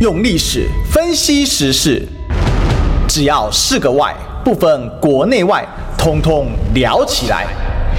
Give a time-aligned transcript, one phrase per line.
[0.00, 2.00] 用历史分析时事，
[3.08, 5.66] 只要是个“外”，不分国内外，
[5.98, 7.48] 通通聊起来。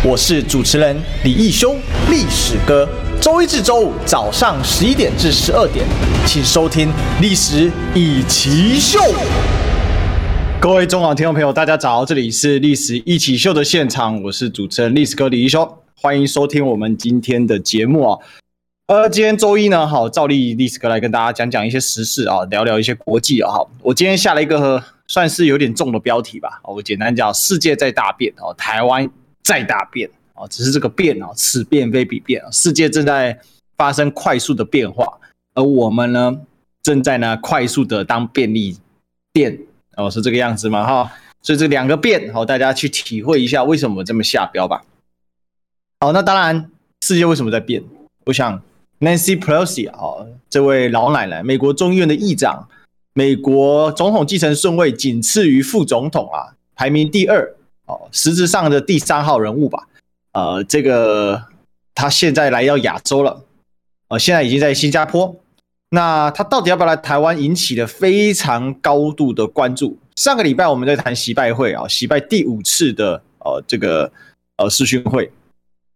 [0.02, 1.76] 我是主持人李义修，
[2.10, 2.88] 历史哥。
[3.20, 5.86] 周一至周五早上十一点至十二点，
[6.26, 6.88] 请收听
[7.20, 8.98] 《历史易起秀》。
[10.62, 18.18] 各位中港听众朋友，大家早，这里是《历史一起秀》的现场，我是主持人历史哥李义修，欢迎收听我们今天的节目啊。
[18.90, 23.48] 呃，今天周一呢，好，照例历史哥来跟大家讲讲一些时事啊，聊聊一些国际啊。
[23.48, 29.08] 好，我今天下了一个算是有点重的标题吧，我简单讲，世界在大变哦，台湾
[29.44, 33.40] 在大变哦，只是这个变啊，此变非彼变啊，世界正在
[33.78, 35.20] 发生快速的变化，
[35.54, 36.42] 而我们呢，
[36.82, 38.76] 正在呢快速的当便利
[39.32, 39.56] 店
[39.98, 40.84] 哦，是这个样子嘛？
[40.84, 41.12] 哈，
[41.44, 44.84] 所以这两个变，好，大家去体会一下为什么这么下标吧。
[46.00, 46.72] 好，那当然，
[47.06, 47.84] 世界为什么在变？
[48.26, 48.60] 我想。
[49.00, 52.68] Nancy Pelosi 啊，这位老奶奶，美国众议院的议长，
[53.14, 59.88] 美国总统继承顺位仅次于副总统啊，排名第二哦，实质上的第三号人物吧。
[60.34, 61.44] 呃，这个
[61.96, 63.42] 他现在来到亚洲了，
[64.10, 65.36] 呃，现在已经在新加坡。
[65.92, 69.98] 那他到底要不要来台湾，引起了非常高度的关注。
[70.18, 74.12] 上个礼拜我们在谈习拜会啊，习拜第五次的呃这个
[74.58, 75.32] 呃视讯会。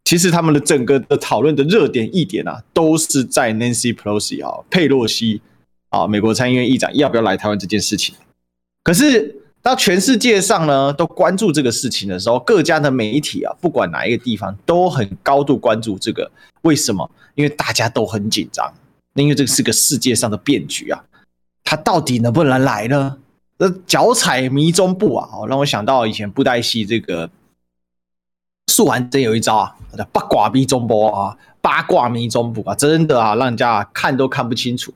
[0.05, 5.41] 其实他们的整个的讨论的热点议点啊，都是在 Nancy Pelosi 啊，佩洛西
[5.89, 8.13] 啊，美国参议院议长要不要来台湾这件事情。
[8.83, 16.29] 可是当全世界上呢都关注这个事情的时候，各家的媒体啊，不管哪一个地方都很高度关注这个。
[16.63, 17.09] 为什么？
[17.35, 18.71] 因为大家都很紧张，
[19.13, 21.01] 因为这个是个世界上的变局啊，
[21.63, 23.17] 他到底能不能来呢？
[23.57, 27.29] 那脚踩迷踪步啊，让我想到以前布袋戏这个。
[28.71, 29.75] 素还真有一招啊，
[30.11, 34.93] 八卦迷踪步啊，八卦迷踪步啊，真的啊，让人家看都看不清楚。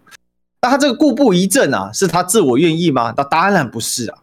[0.61, 3.13] 那他这个故布疑阵啊，是他自我愿意吗？
[3.15, 4.17] 那当然不是啊。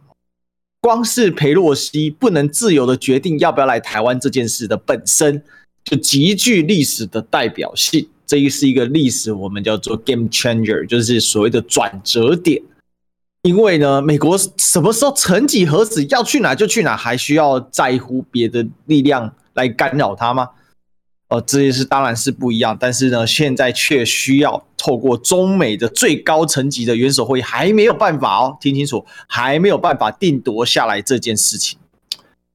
[0.81, 5.41] 光是裴洛西不能自由的决定要不要来台湾这件事的本身，
[5.83, 8.07] 就极具历史的代表性。
[8.27, 12.61] 这一是一个历史，我们叫做 game changer，就是所谓的转折点。
[13.45, 20.49] 因为呢，美国什么时候曾几何时要去哪就去哪，还需要在乎别的力量来干扰他吗？
[21.27, 31.77] 呃，这件事当然是不一样，但是呢，现在却需要透过中美的最高层级的元首会议，还没有办法哦，听清楚，还没有办法定夺下来这件事情。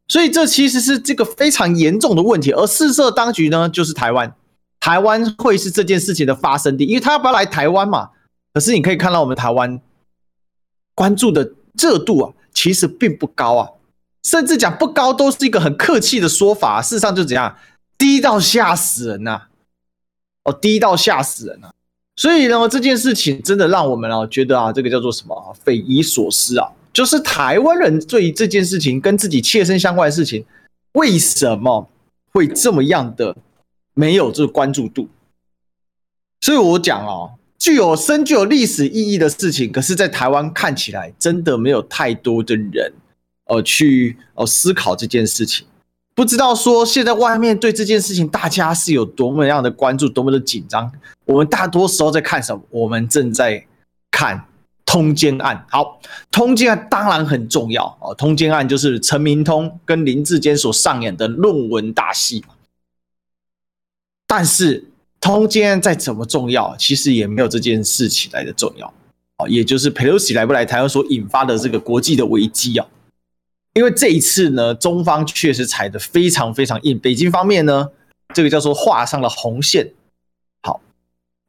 [0.09, 4.35] 所以这其实是这个非常严重的问题，而释设当局呢，就是台湾，
[4.81, 8.11] 台湾会是这件事情的发生地，因为他要不要来台湾嘛？
[8.53, 9.81] 可是你可以看到我们台湾。
[11.01, 13.71] 关注的热度啊，其实并不高啊，
[14.23, 16.83] 甚至讲不高都是一个很客气的说法啊。
[16.83, 17.57] 事实上就怎样，
[17.97, 19.45] 低到吓死人呐！
[20.45, 21.71] 哦，低到吓死人呐！
[22.17, 30.45] 所以呢，这件事情真的让我们啊觉得啊，这个叫做什么啊，匪夷所思啊，就是台湾人对于这件事情跟自己切身相关的事情，
[30.93, 31.89] 为什么
[32.35, 33.35] 会这么样的
[33.95, 35.09] 没有这个关注度？
[36.43, 37.40] 所以我讲哦。
[37.61, 42.91] 具有深具有历史意义的事情，可是，在台湾看起来真的没有太多的人，
[43.45, 45.67] 呃，去呃思考这件事情。
[46.15, 50.91] 不知道说现在外面对这件事情，大家是有多么样的关注，多么的紧张。
[51.27, 52.63] 我们大多时候在看什么？
[52.71, 53.67] 我们正在
[54.11, 54.47] 看
[54.87, 55.67] 通奸案。
[55.69, 56.01] 好，
[56.33, 58.15] 通奸案当然很重要哦。
[58.15, 62.43] 通奸案就是陈明通跟林志坚所上演的论文大戏。
[64.27, 64.87] 但是。
[65.21, 68.87] 通奸再怎么重要，其实也没有这件事情来的重要
[69.37, 72.87] 啊，也就是佩洛西来不来台湾所引发的这个国际的危机啊。
[73.75, 77.91] 因为这一次呢，中方确实踩得非常非常硬，北京方面呢，
[78.35, 79.93] 这个叫做画上了红线。
[80.63, 80.81] 好，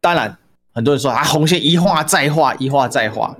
[0.02, 0.38] 当然
[0.74, 3.36] 很多人说啊，红线一画再画，一画再画，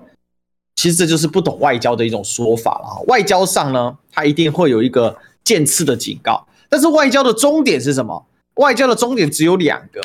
[0.78, 2.96] 其实这就是不懂外交的一种说法了啊。
[3.08, 8.26] 外交上呢，它一定会有一个渐次的警告，但是外交的终点是什么？
[8.56, 10.02] 外交的终点只有两个。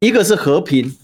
[0.00, 0.96] 一个是和平，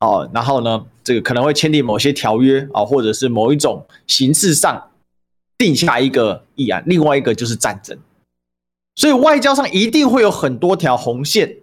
[0.00, 4.90] 哦，然后呢，这个可能会签订某些条约啊，或者是某一种形式上
[5.56, 6.82] 定下一个议案。
[6.86, 7.96] 另外一个就是战争，
[8.96, 11.58] 所以外交上一定会有很多条红线，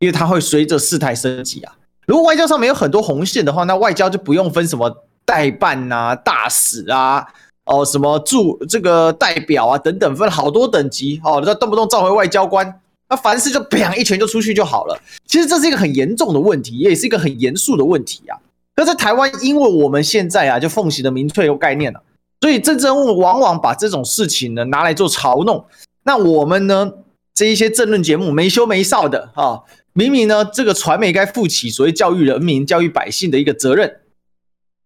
[0.00, 1.76] 因为它会随着事态升级啊。
[2.06, 7.24] 如果外交上没有很多红线的话，那外交就不用分什么代办啊、大使啊、
[7.66, 12.80] 哦什么驻这个代表啊等等，分好多等级哦，那动不动召回外交官。
[13.08, 15.00] 那凡事就砰一拳就出去就好了。
[15.26, 18.36] 其实这是一个很严重的问题，也是一个很严肃的问题啊。
[18.76, 22.02] 那在台湾，因为我们现在啊就奉行的民粹有概念了，
[22.40, 25.64] 所以政治人物往往把这种事情呢拿来做嘲弄。
[26.04, 26.92] 那我们呢
[27.34, 29.62] 这一些政论节目没羞没臊的啊，
[29.92, 34.00] 明明呢这个传媒该负起所谓教育人民、教育百姓的一个责任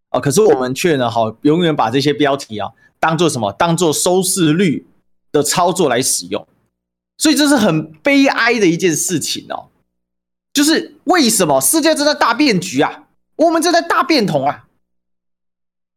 [0.08, 3.52] 啊，可是我们却呢，好永远把这些标题啊当做什么？
[3.52, 4.86] 当做收视率
[5.32, 6.46] 的操作来使用，
[7.22, 9.69] 所以这是很悲哀的一件事情哦。
[10.52, 13.04] 就是为什么世界正在大变局啊？
[13.36, 14.64] 我们正在大变通啊，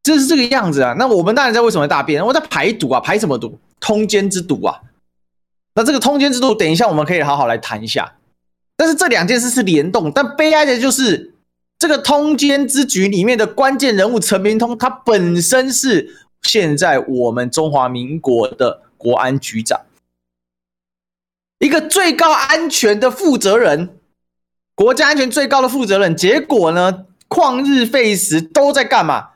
[0.03, 0.93] 就是这个样子啊。
[0.99, 3.57] 那我们当然知道为什么大变，我在排毒啊，排什么毒？
[3.79, 4.81] 通奸之毒啊。
[5.73, 8.17] 那这个通奸之毒，等一下我们可以好好来谈一下。
[8.77, 11.33] 但是这两件事是联动，但悲哀的就是
[11.79, 19.81] 这个通奸之局里面的关键人物陈明通，他本身是现在我们中华民国的国安局长，
[21.59, 23.97] 一个最高安全的负责人。
[24.75, 29.29] 国家安全最高的负责人，结果呢，旷日费时都在干嘛？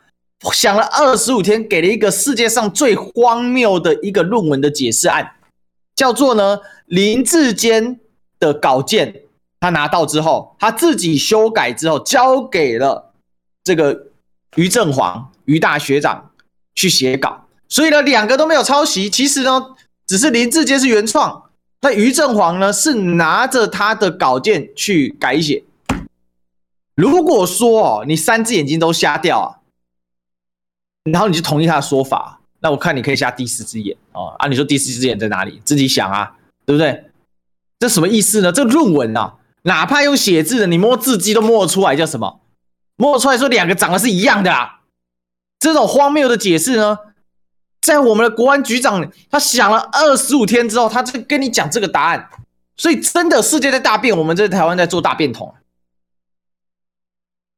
[0.53, 5.35] 想了二十五天，给了一个世界上最荒谬的一个论文的解释案，
[5.95, 7.99] 叫做呢林志坚
[8.37, 9.21] 的稿件，
[9.61, 13.13] 他拿到之后，他自己修改之后，交给了
[13.63, 14.07] 这个
[14.55, 16.31] 于正煌于大学长
[16.75, 19.75] 去写稿，所以呢，两个都没有抄袭，其实呢，
[20.05, 21.48] 只是林志坚是原创。
[21.81, 25.63] 那于正煌呢，是拿着他的稿件去改写。
[26.95, 29.47] 如果说哦，你三只眼睛都瞎掉啊，
[31.11, 34.35] 然后你就同意他的说法，那我看你可以瞎第四只眼哦。
[34.37, 35.61] 啊，你说第四只眼在哪里？
[35.63, 36.35] 自己想啊，
[36.65, 37.05] 对不对？
[37.79, 38.51] 这什么意思呢？
[38.51, 42.41] 这论文啊，哪怕用写字的，你摸字迹都摸得出来，叫什么？
[42.97, 44.81] 摸出来说两个长得是一样的啊。
[45.57, 46.97] 这种荒谬的解释呢？
[47.81, 52.29] 在我们的国安局长，他想了二十五天之后，他就跟你讲这个答案。
[52.75, 55.53] 所以真的世界在大变，我们在台湾在做大变统，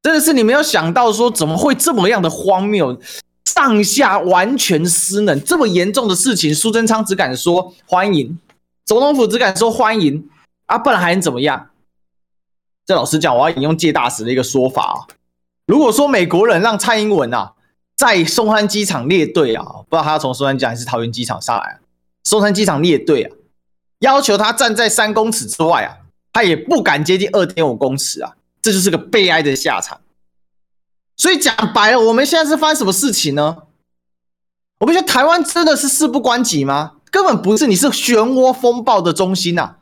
[0.01, 2.99] 真的是你没有想到说怎么会这么样的荒谬，
[3.45, 8.39] 上下完全失能，这么严重的事情，苏贞昌只敢说欢迎，
[8.85, 10.27] 总统府只敢说欢迎，
[10.65, 11.69] 啊，不然还能怎么样？
[12.85, 14.97] 这老实讲，我要引用介大使的一个说法啊，
[15.67, 17.53] 如果说美国人让蔡英文啊。
[18.01, 21.77] 在松山机场列队啊，不知道他从松山机场还是桃园机场上来啊。
[22.23, 23.29] 松山机场列队啊，
[23.99, 30.01] 要求他站在三公尺之外啊，他也不敢接近二点五公尺啊，这就是个悲哀的下场。
[31.15, 33.57] 所以讲白了，我们现在是发生什么事情呢？
[34.79, 36.93] 我们觉得台湾真的是事不关己吗？
[37.11, 39.77] 根本不是，你是漩涡风暴的中心呐、啊。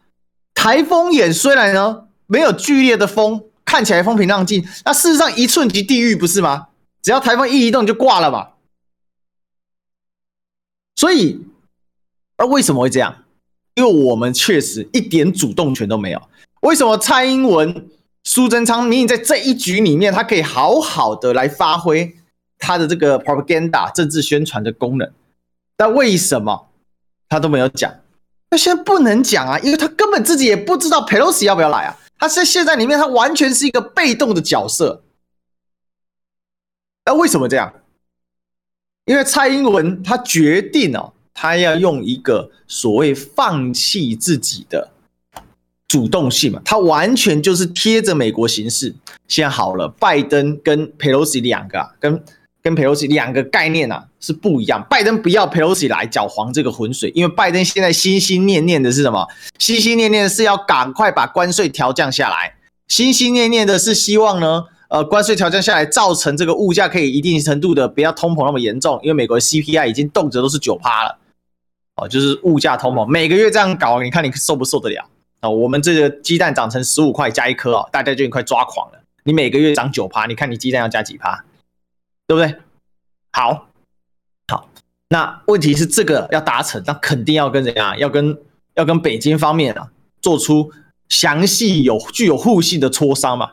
[0.54, 6.68] 台风眼虽然呢没有剧烈的风，看起来风平浪静，那事实上一寸即地狱，不是吗？
[7.10, 8.50] 只要台风一移动就挂了嘛，
[10.96, 11.44] 所以，
[12.38, 13.24] 而为什么会这样？
[13.74, 16.22] 因为我们确实一点主动权都没有。
[16.62, 17.90] 为什么蔡英文、
[18.24, 22.16] 苏贞昌明明在这一局里面，他可以好好的来发挥
[22.60, 25.12] 他的这个 propaganda 政治宣传的功能，
[25.76, 26.68] 但为什么
[27.28, 27.92] 他都没有讲？
[28.52, 31.98] 那现在不能讲啊，因为他根本自己也不知道 Pelosi 要不要来啊。
[32.20, 35.02] 他在现在里面，他完全是一个被动的角色。
[37.10, 37.74] 那为什么这样？
[39.06, 44.92] 因为蔡英文他决定哦，他要用一个所谓放弃自己的
[45.88, 48.94] 主动性嘛，他完全就是贴着美国行事。
[49.28, 52.24] 现在好了，拜登跟佩洛西两个啊，跟
[52.62, 54.86] 跟佩洛西两个概念啊是不一样。
[54.88, 59.28] 拜登不要佩洛西来搅黄这个浑水，因为拜登现在心心念念的是什么？
[59.58, 62.54] 心心念念是要赶快把关税调降下来，
[62.88, 64.66] 心心念念的是希望呢。
[64.90, 71.20] 呃，关税调降下来，造成这个物价可以一定程度的不要通膨那么严重，因为美国的 CPI 已经动辄都是九趴了，
[71.96, 75.06] 哦，就是物价通膨，每个月这样搞，你看你受不受得了？
[75.42, 79.00] 哦，我们这个鸡蛋涨成十五块加一颗哦，大家就已经快抓狂了。
[79.26, 81.46] 你每个月涨九趴，你看你鸡蛋要加几趴，
[82.26, 82.60] 对不对？
[83.32, 83.68] 好，
[84.48, 84.70] 好，
[85.10, 87.96] 那问题是这个要达成，那肯定要跟怎样？
[88.00, 88.36] 要跟
[88.74, 90.72] 要跟北京方面啊，做出
[91.10, 93.52] 详细有具有互信的磋商嘛。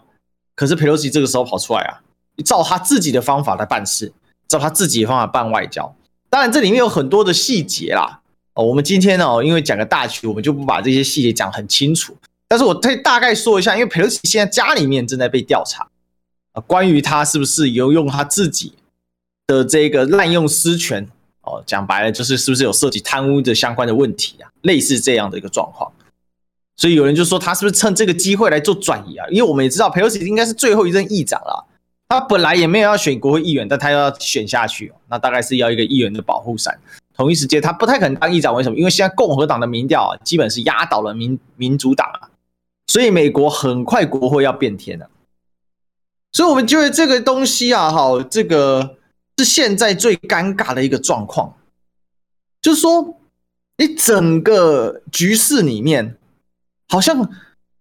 [0.57, 2.01] 可是佩洛西这个时候跑出来啊，
[2.45, 4.13] 照他自己的方法来办事，
[4.49, 5.95] 照他自己的方法办外交。
[6.29, 8.21] 当然这里面有很多的细节啦，
[8.55, 12.17] 哦，我们今天呢，因为讲个大局，我们就不把这些细节讲很清楚。
[12.49, 15.87] 但是我可以大概说一下，因为佩洛西现在家里面正在被调查，
[16.67, 18.73] 关于他是不是有用他自己
[19.47, 21.07] 的这个滥用私权
[21.43, 25.93] 哦，讲白了就是是不是有涉及贪污的相关的问题啊，类似这样的一个状况。
[26.79, 29.27] 所以有人就说他是不是趁这个机会来做转移啊？
[29.31, 31.67] 因为我们也知道佩洛西应该是最后一任议长了，
[32.07, 36.79] 他本来也没有要选国会议员，但他要选下去，那大概是要一个议员的保护伞。
[37.17, 38.77] 同一时间他不太可能当议长，为什么？
[38.77, 42.29] 因为现在共和党的民调啊，基本是压倒了民民主党啊，
[42.89, 45.09] 所以美国很快国会要变天了。
[46.33, 48.97] 所以我们觉得这个东西啊，哈，这个
[49.39, 51.57] 是现在最尴尬的一个状况，
[52.61, 53.19] 就是说
[53.79, 56.19] 你整个局势里面。
[56.89, 57.29] 好像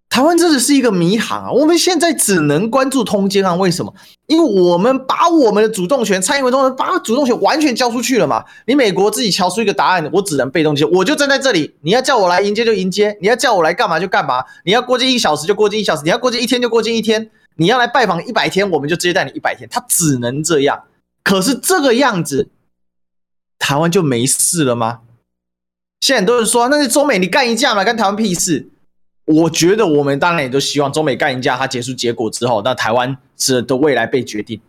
[0.10, 1.52] 台湾真的是一个迷航啊！
[1.52, 3.94] 我们现在只能关注通奸案，为什么？
[4.28, 8.46] 因为我们把我们的主动权，蔡英文总统把主动权完全交出去了嘛。
[8.66, 11.76] 你美国自己敲出一个答案，我只能被动接，我就站在这里。
[11.82, 14.46] 你要叫我来迎接就迎接，你要叫我来干嘛就干嘛。
[14.64, 17.30] 你要过境一小时就过境一小时，你要过境一天就过境一天。
[17.58, 19.68] 你要来拜访一百天，我们就接待你一百天。
[19.70, 20.84] 他只能这样。
[21.24, 22.50] 可是这个样子，
[23.60, 25.00] 台湾就没事了吗？
[26.02, 28.70] 现在很多人说，那是中美你干一架嘛，干台湾屁事？
[29.26, 34.62] 我觉得我们当然也都希望中美干一架，它结束结果之后，那台湾是的未来被决定，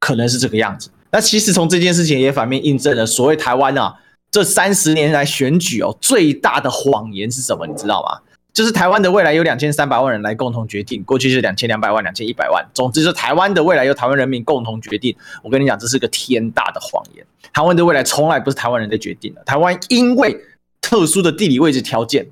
[0.00, 0.90] 可能是这个样子。
[1.12, 3.94] 那其实从这件事情也反面印证了所谓台湾啊，
[4.30, 7.66] 这三十年来选举哦最大的谎言是什么？
[7.66, 8.20] 你知道吗？
[8.52, 15.14] 就是台湾的未来由两千三百万人来共同决定，过去是两千两百万、两千一百万，总之是台湾的未来由台湾人民共同决定。
[15.44, 17.24] 我跟你讲，这是个天大的谎言。
[17.52, 20.36] 台湾的未来从来不是台湾人在决定的，台湾因为
[20.80, 22.26] 特殊的地理位置条件。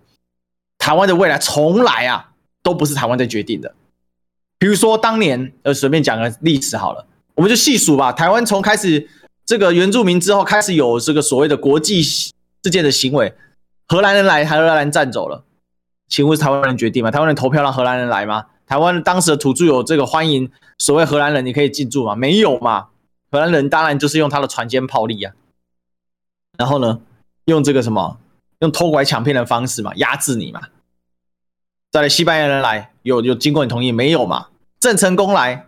[0.87, 2.31] 台湾的未来从来啊
[2.63, 3.75] 都不是台湾在决定的。
[4.57, 8.13] 比如说当年，呃，随便讲个历史好了，我们就细数吧。
[8.13, 9.09] 台湾从开始
[9.45, 12.33] 这个原住民之后，开始有这个所谓的国际事
[12.71, 13.35] 件的行为，
[13.89, 15.43] 荷兰人来，荷兰人占走了，
[16.07, 17.11] 请问是台湾人决定吗？
[17.11, 18.47] 台湾人投票让荷兰人来吗？
[18.65, 22.15] 台湾当时的土著有这个欢迎所谓荷兰人，你可以进驻吗？
[22.15, 22.87] 没有嘛。
[23.33, 25.35] 荷兰人当然就是用他的船坚炮利啊，
[26.57, 27.01] 然后呢，
[27.47, 28.19] 用这个什么，
[28.61, 30.61] 用偷拐抢骗的方式嘛，压制你嘛。
[31.97, 34.49] 再来，西班牙人来，有有经过你同意没有嘛？
[34.79, 35.67] 郑成功来，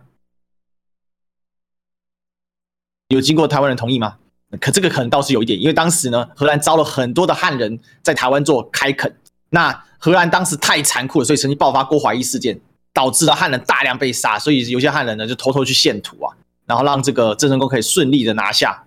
[3.07, 4.17] 有经过台湾人同意吗？
[4.61, 9.11] 可这个可能倒是有一点，因为当时呢，荷兰招了很多的汉人在台湾做开垦，
[9.49, 12.61] 那荷兰当时太残酷了，所以曾经爆发过怀疑事件，
[12.93, 18.83] 导致了汉人大量被杀，所以有些汉人呢就偷偷去献土啊，然后让这个郑成功可以顺利的拿下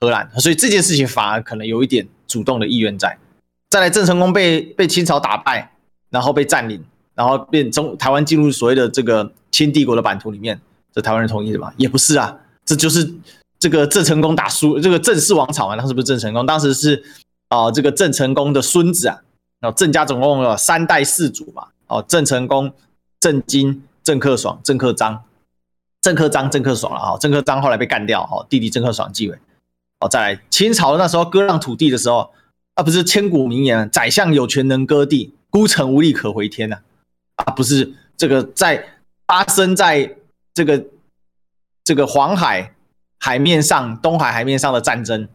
[0.00, 3.16] 荷兰，所以这件事情反而可能有一点主动的意愿在。
[3.70, 5.68] 再来，郑成功被被清朝打败。
[6.12, 6.78] 然后被占领，
[7.14, 10.60] 然后变中台湾进入所谓的这个清帝国的版图里面，
[10.92, 11.72] 这台湾人同意的吗？
[11.78, 13.14] 也不是啊，这就是
[13.58, 17.02] 这个郑成功打输这个郑氏王朝嘛，当时不是郑成功，当时是
[17.48, 19.22] 啊、这个郑成功的孙子啊，
[19.60, 22.70] 然后郑家总共有三代四祖嘛，哦郑成功、
[23.18, 25.24] 郑经、郑克爽、郑克章、
[26.02, 29.38] 郑克章、郑克爽了啊，郑克章后来被干掉，哦弟弟郑克爽继位，
[30.00, 32.30] 哦再来清朝那时候割让土地的时候，
[32.74, 35.34] 啊不是千古名言，宰相有权能割地。
[35.52, 36.78] 孤城无力可回天呐、
[37.36, 38.82] 啊，不是这个在
[39.26, 40.16] 发生在
[40.54, 40.82] 这个
[41.84, 42.74] 这个黄海
[43.18, 45.28] 海面上、东海海面上的战争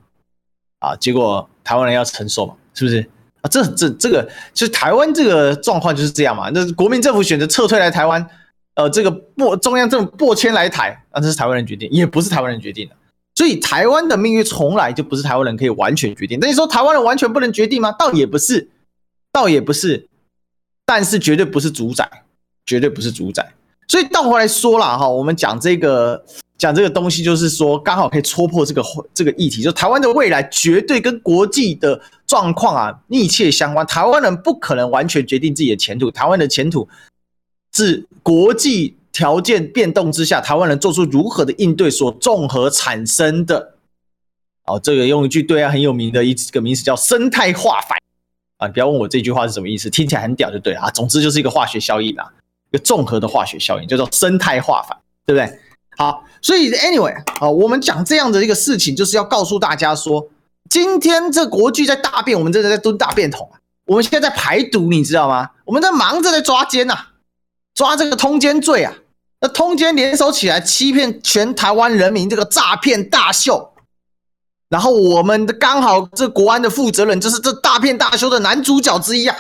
[0.79, 3.07] 啊，结果台湾人要承受嘛，是不是
[3.41, 3.45] 啊？
[3.51, 6.49] 这这这个就是台湾这个状况就是这样嘛。
[6.51, 8.27] 那国民政府选择撤退来台湾，
[8.73, 12.95] 呃，这个破中央政府破迁来台，啊，这是台湾人决定，也不是台湾人决定的。
[13.35, 16.39] 所以台湾的命运从来就不是台湾人可以完全决定。
[16.41, 17.91] 那你说台湾人完全不能决定吗？
[17.91, 18.67] 倒也不是。
[19.37, 20.07] 倒也不是，
[20.83, 22.09] 但是绝对不是主宰，
[22.65, 23.53] 绝对不是主宰。
[23.87, 26.25] 所以倒回来说了哈，我们讲这个
[26.57, 33.85] 讲这个东西，就是说刚好可以戳破这个这个议题，就台湾的未来绝对跟国际的状况啊密切相关。
[33.85, 36.89] 台湾人不可能完全决定自己的前途，台湾的前途
[37.75, 43.75] 是国际条件变动之下，台湾人做出如何的应对所综合产生的。
[44.65, 47.99] 哦，这个用一句对岸很有名的一个名词叫生态化反。
[48.57, 50.89] 啊，你不要问我这句话是什么意思，听起来很屌就对了啊。
[50.89, 52.31] 总之就是一个化学效应啦，
[52.71, 55.59] 一个综合的化学效应，叫做生态化反，对不对？
[55.97, 60.29] 好，所以 anyway 啊，我们讲这样的一个事情，就是要告诉大家说，
[60.69, 63.59] 今天这国际在大变，我们真的在蹲大便桶啊。
[63.85, 65.51] 我们现在在排毒，你知道吗？
[65.65, 66.97] 我们在忙着在抓奸呐，
[67.73, 68.93] 抓这个通奸罪啊。
[69.39, 73.71] 那通奸联手起来欺骗全台湾人民，这个诈骗大秀。
[74.69, 79.35] 然后我们的刚好这国安的负责人就是这大骗大修的男主角之一啊，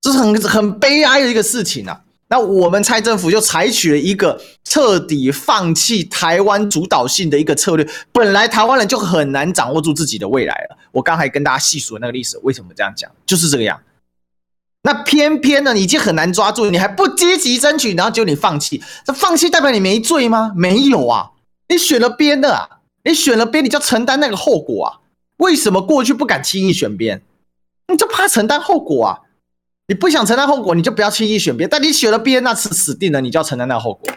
[0.00, 2.02] 这是很很悲哀的一个事情啊。
[2.28, 7.88] 那我们蔡政府就采取了一个彻底放弃台湾主导性的一个策略。
[8.10, 10.76] 本来台湾人就很难掌握住自己的未来了。
[10.90, 13.08] 我刚才跟大家细数那个历史，为什么这样讲？
[13.24, 13.80] 就是这个样。
[14.82, 18.82] 那偏偏呢，你已经很难抓住，你还不积极争取，然后就你放弃。
[19.04, 20.52] 这放弃代表你没罪吗？
[20.56, 21.30] 没有啊，
[21.68, 22.68] 你选了边的啊。
[23.06, 25.00] 你选了边，你就要承担那个后果啊？
[25.36, 27.22] 为什么过去不敢轻易选边？
[27.88, 29.20] 你就怕承担后果啊？
[29.86, 31.70] 你不想承担后果，你就不要轻易选边。
[31.70, 34.12] 但你选了边，那是死定了，你就要承担那个后果。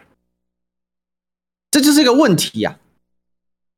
[1.69, 2.79] 这就是一个问题呀，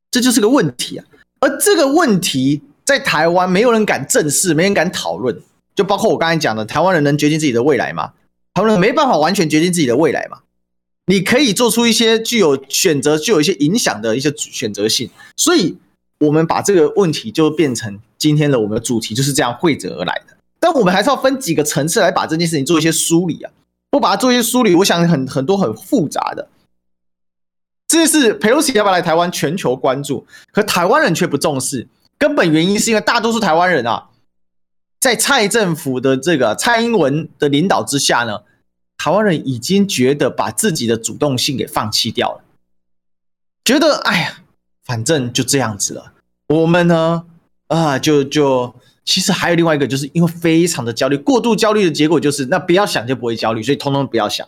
[0.09, 1.05] 这就是个问题啊。
[1.41, 5.41] 而这个问题在台湾没有人敢正视，没人敢讨论。
[5.75, 8.13] 就包括我刚才讲的，台湾人能决定自己的未来吗？
[8.53, 10.39] 台湾人没办法完全决定自己的未来吗？
[11.07, 15.77] 你可以做出一些具有选择、具有一些影响的一些选择性，所以
[16.19, 20.37] 我们把这个问题就变成今天的我们的主题，就是这样汇整而来的。
[20.59, 23.51] 但我们还是要分几个层次来把这件事情做一些梳理啊。
[23.89, 26.47] 不把它做一些梳理，我想很很多很复杂的。
[27.89, 31.89] 这是佩洛西要不要来台湾，全球关注，可台湾人却不重视。
[32.17, 34.07] 根本原因是因为大多数台湾人啊，
[35.01, 38.43] 在蔡政府的这个蔡英文的领导之下呢，
[39.01, 42.43] 台湾人已经觉得把自己的主动性给放弃掉了，
[43.65, 44.43] 觉得哎呀，
[44.85, 46.13] 反正就这样子了。
[46.49, 47.23] 我们呢，
[47.69, 48.75] 啊，就就。
[49.03, 54.47] 其实还有另外一个，就是因为非常的焦虑，过度焦虑的结果就是，那不要想就不会焦虑，所以通通不要想，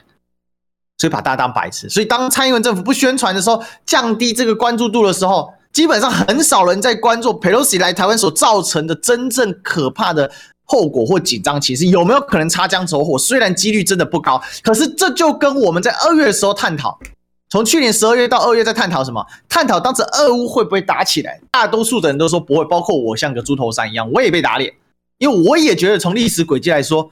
[0.99, 1.89] 所以把大家当白痴。
[1.89, 10.31] 所以当蔡英文政府不宣传的时候，降低这个关注度的时候，基本上很少人在关注佩洛西来台湾所造成的真正可怕的
[10.73, 13.15] 后果或紧张情势有没有可能擦枪走火。
[13.15, 16.99] 虽然几率真的不高，可是这就跟我们在二月的时候探讨。
[17.47, 19.23] 从去年十二月到二月，在探讨什么？
[19.47, 21.39] 探讨当时俄乌会不会打起来？
[21.51, 24.73] 大多数的人都说不会，包括我，像个猪头山一样，我也被打脸，
[25.19, 27.11] 因为我也觉得从历史轨迹来说，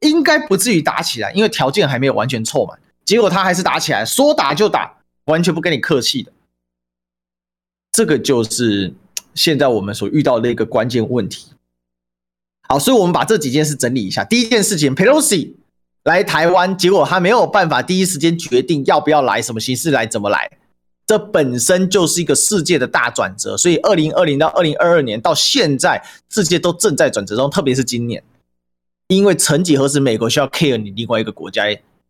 [0.00, 2.78] 应该不至于打起来，因为条件还没有完全凑满。
[3.04, 6.32] 结果他还是打起来，说打就打，完全不跟你客气的。
[7.92, 8.94] 这个就是
[9.34, 11.48] 现在我们所遇到的一个关键问题。
[12.68, 14.24] 好，所以我们把这几件事整理一下。
[14.24, 15.54] 第一件事情，Pelosi。
[16.04, 20.48] 来台湾，结果他没有办法第一时间决定要不要来，什么形式来，怎么来，
[21.04, 23.56] 这本身就是一个世界的大转折。
[23.56, 28.22] 所以，二零二零到二零二二年到现在，世界都正在转折中，特别是今年，
[29.08, 31.64] 因为曾几何时，美国需要 care 你另外一个国家，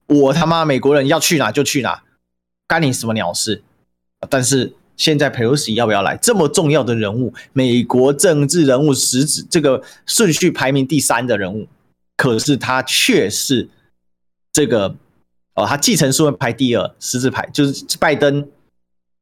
[0.09, 2.03] 我他妈美国人要去哪就去哪，
[2.69, 3.63] 干你什么鸟事？
[4.29, 11.67] 但是现在佩洛西要不要来，这么重要的人物，美国政治人物，实质这个顺序排名第三的人物，
[12.17, 13.69] 可是他却是。
[14.53, 14.97] 这个
[15.53, 18.49] 哦，他继承顺位排第二，十字排就是拜登、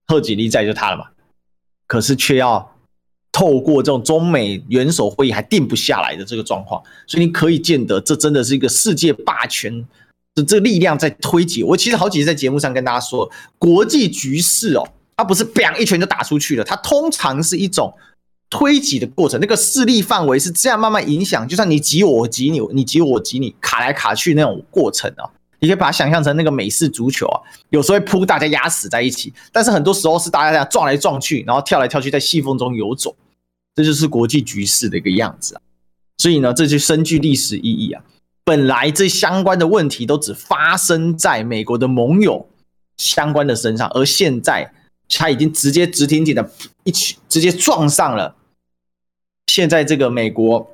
[0.07, 1.07] 贺锦丽在就他了嘛。
[1.89, 2.77] 可是却要
[3.33, 9.85] 透过这种中美元首会议还定不下来的这个状况，所以你可以见得，这真的是一个世界霸权
[10.37, 11.65] 的这力量在推挤。
[11.65, 13.29] 我其实好几次在节目上跟大家说，
[13.59, 17.93] 国际局势哦，它不是砰一拳就打出去了，它通常是一种
[18.51, 19.39] 推挤的过程。
[19.41, 25.31] 那个势力范围是这样慢慢影响，就像你挤我，挤你，你挤我，挤你，卡来卡去那种过程啊。
[25.61, 33.17] 你可以把它想象成那个美式足球啊，有时候扑大家压死在一起，但是很多时候是大家这样撞来撞去，然后跳来跳去，在细缝中游走，
[33.75, 35.61] 这就是国际局势的一个样子啊。
[36.19, 38.03] 所以呢，这就深具历史意义啊。
[38.45, 42.47] 本来这相关的问题都只发生在美国的盟友
[42.99, 44.71] 相关的身上，而现在
[45.09, 46.51] 他已经直接直挺挺的
[46.83, 48.37] 一起直接撞上了。
[49.47, 50.71] 现在这个美国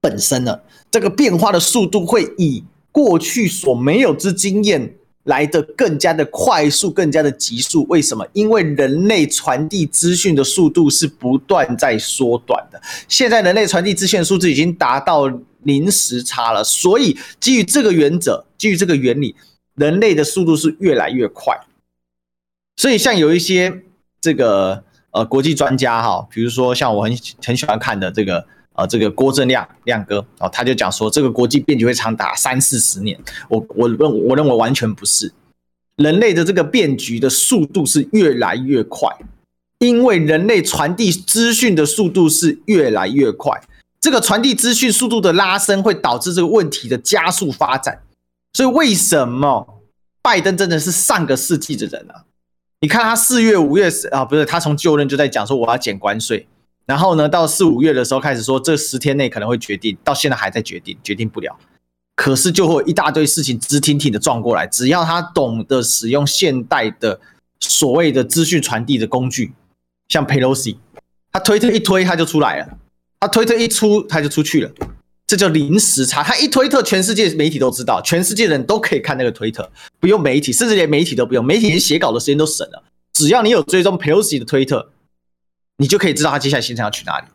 [0.00, 2.64] 本身呢，这个变化的速度会以。
[2.94, 7.84] 过去所没有之经验来得更加的快速，更加的急速。
[7.88, 8.24] 为什么？
[8.32, 12.80] 因为人类传递资讯的速度是不断在缩短的。
[13.08, 15.28] 现在人类传递资讯的数字已经达到
[15.64, 19.34] 零时差了，所以基于这个原则，基于这个原理，
[19.74, 21.58] 人类的速度是越来越快。
[22.76, 23.82] 所以像有一些
[24.20, 28.46] 这个呃国际专家哈，比如说像我很很喜欢看的这个。
[28.76, 33.16] 呃，这个郭正亮亮哥啊，他就讲说，这个国际变局会长达三四十年。
[33.48, 35.32] 我我认我认为完全不是，
[35.94, 39.08] 人类的这个变局的速度是越来越快，
[39.78, 43.62] 因为人类传递资讯的速度是越来越快。
[44.00, 48.02] 这个传递资讯速度的拉升会导致这个问题的加速发展。
[48.54, 49.84] 所以为什么
[50.20, 52.24] 拜登真的是上个世纪的人啊？
[52.84, 56.46] 你看他四月五月啊，不是他从就任就在讲说我要减关税。
[56.84, 61.56] 然后呢，到四五月的时候开始说，这十天内可能会决定，到现在还在决定，决定不了。
[62.14, 67.18] 可是就会有一大堆事情直挺挺的撞过来，只要他懂得使用现代的
[67.58, 69.54] 所谓的资讯传递的工具，
[70.10, 70.76] 像 Pelosi，
[71.32, 72.68] 他推特一推他就出来了，
[73.18, 74.70] 他推特一出他就出去了，
[75.26, 76.22] 这叫零时差。
[76.22, 84.90] 他一推特，全世界媒体都知道，全世界人都可以看那个推特，不用媒体，甚至连媒体都不用，媒体连写稿的时间都省了，只要你有追踪 Pelosi 的推特。
[85.76, 87.26] 你就可以知道他接下来行程要去哪里，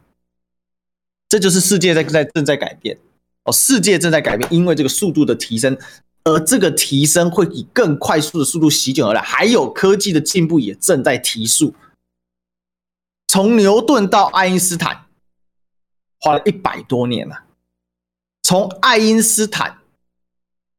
[1.27, 2.97] 这就是世界在在正在改变
[3.43, 5.77] 哦，世界正在改变，因为这个速度的提升，
[6.23, 11.75] 而这个提升会以更快速的速度席卷而来，还有科技的进步也正在提速。
[13.27, 15.07] 从牛顿到爱因斯坦，
[16.21, 17.35] 花了一百多年了；
[18.49, 19.77] 从爱因斯坦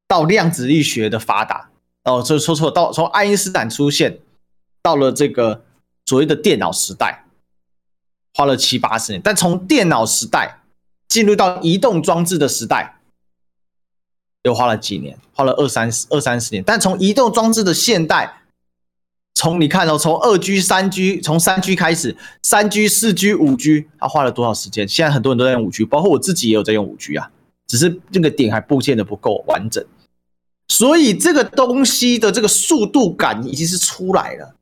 [0.09, 1.71] 到量子力学的发达，
[2.03, 4.19] 哦，这说错，到从爱因斯坦出现，
[4.83, 5.63] 到了这个
[6.05, 7.27] 所谓的电脑时代。
[8.35, 10.63] 花了七八十年，但从电脑时代
[11.07, 12.99] 进入到移动装置的时代，
[14.43, 15.17] 又花了几年？
[15.33, 16.65] 花了二三十、二三十年。
[16.67, 18.43] 但从移动装置的现代，
[19.35, 24.89] 从你看哦，从二 G、三 G，从三 G 开始，三 G、四 G、五 G，它花了多少时间？
[24.89, 27.31] 现在很多人都在用五 G，包括我自己也有在用五 G 啊。
[27.71, 29.85] 只是这个点还布线的不够完整。
[30.67, 34.57] 所以这个东西的这个速度感已经是出来了。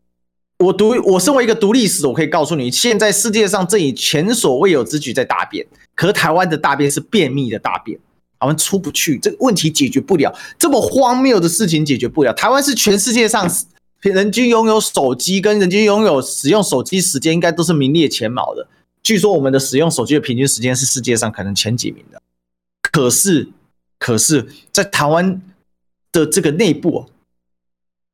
[0.58, 5.66] 我读，我身为一个读历史，我可以告诉你，现在世界上正以前所未有之举在大便。
[5.94, 7.98] 可是台湾的大便是便秘的大便，
[8.38, 12.34] 台湾出不去，这个问题解决不了，这么荒谬的事情解决不了。
[12.34, 13.50] 台湾是全世界上
[14.02, 18.68] 人均拥有手机跟人均拥有使用手机时间应该都是名列前茅的。
[19.02, 22.17] 据说我们的使用手机的平均时间是世界上可能前几名的。
[22.98, 23.48] 可是，
[23.98, 25.40] 可是在台湾。
[26.10, 27.04] 的这个内部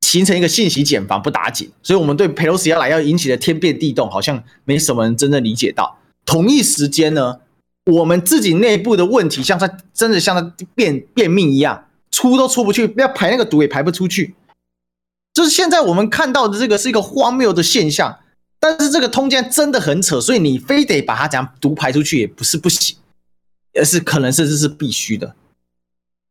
[0.01, 5.97] 形成一个信息茧房不打紧，所以我们对裴洛西要来要引起的天变地动，好像没什么人真正理解到。
[6.27, 7.39] 同一时间呢，
[7.87, 14.35] 我们自己内部的问题像在真的像在便便秘一样，出都出不去，要排那个毒也排不出去。
[15.33, 18.19] 就是现在我们看到的这个是一个荒谬的现象，
[18.59, 22.97] 但是这个通奸真的很扯，所以你非得把它讲毒排出去也不是不行，
[23.75, 25.35] 而是可能甚至是必须的。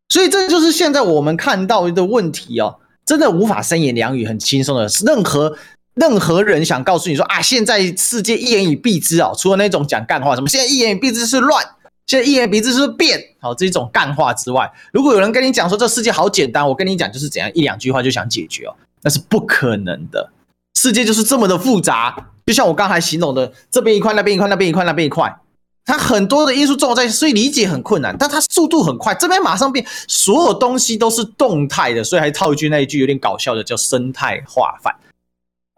[0.10, 4.88] 所以这就是现在我们看到的问题哦，真的无法三言两语很轻松的。
[5.06, 5.58] 任何
[5.96, 11.66] 任何人想告诉你说啊，现在世界一言以蔽之啊，除了那种讲干话，什么现在一言以蔽之是乱，
[12.06, 20.32] 现在一言以蔽之是变，好这种干话之外，如果有人跟你讲说这世界好简单，我跟你讲就是怎样一两句话就想解决哦，那是不可能的。
[20.76, 25.36] 世界就是这么的复杂，就像我刚才形容的，这边一块，那边一块，那边一块，那边一块。
[25.86, 28.16] 它很多的因素综合在一起，所以理解很困难。
[28.18, 34.96] 但它速度很快，这边马上变，所有东西都是动态的，所以还套一句那一句有点搞笑的，叫生态化反。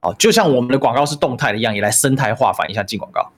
[0.03, 3.31] 哦，就像我们的广告是动态的一样，也来生态化反一下进广告。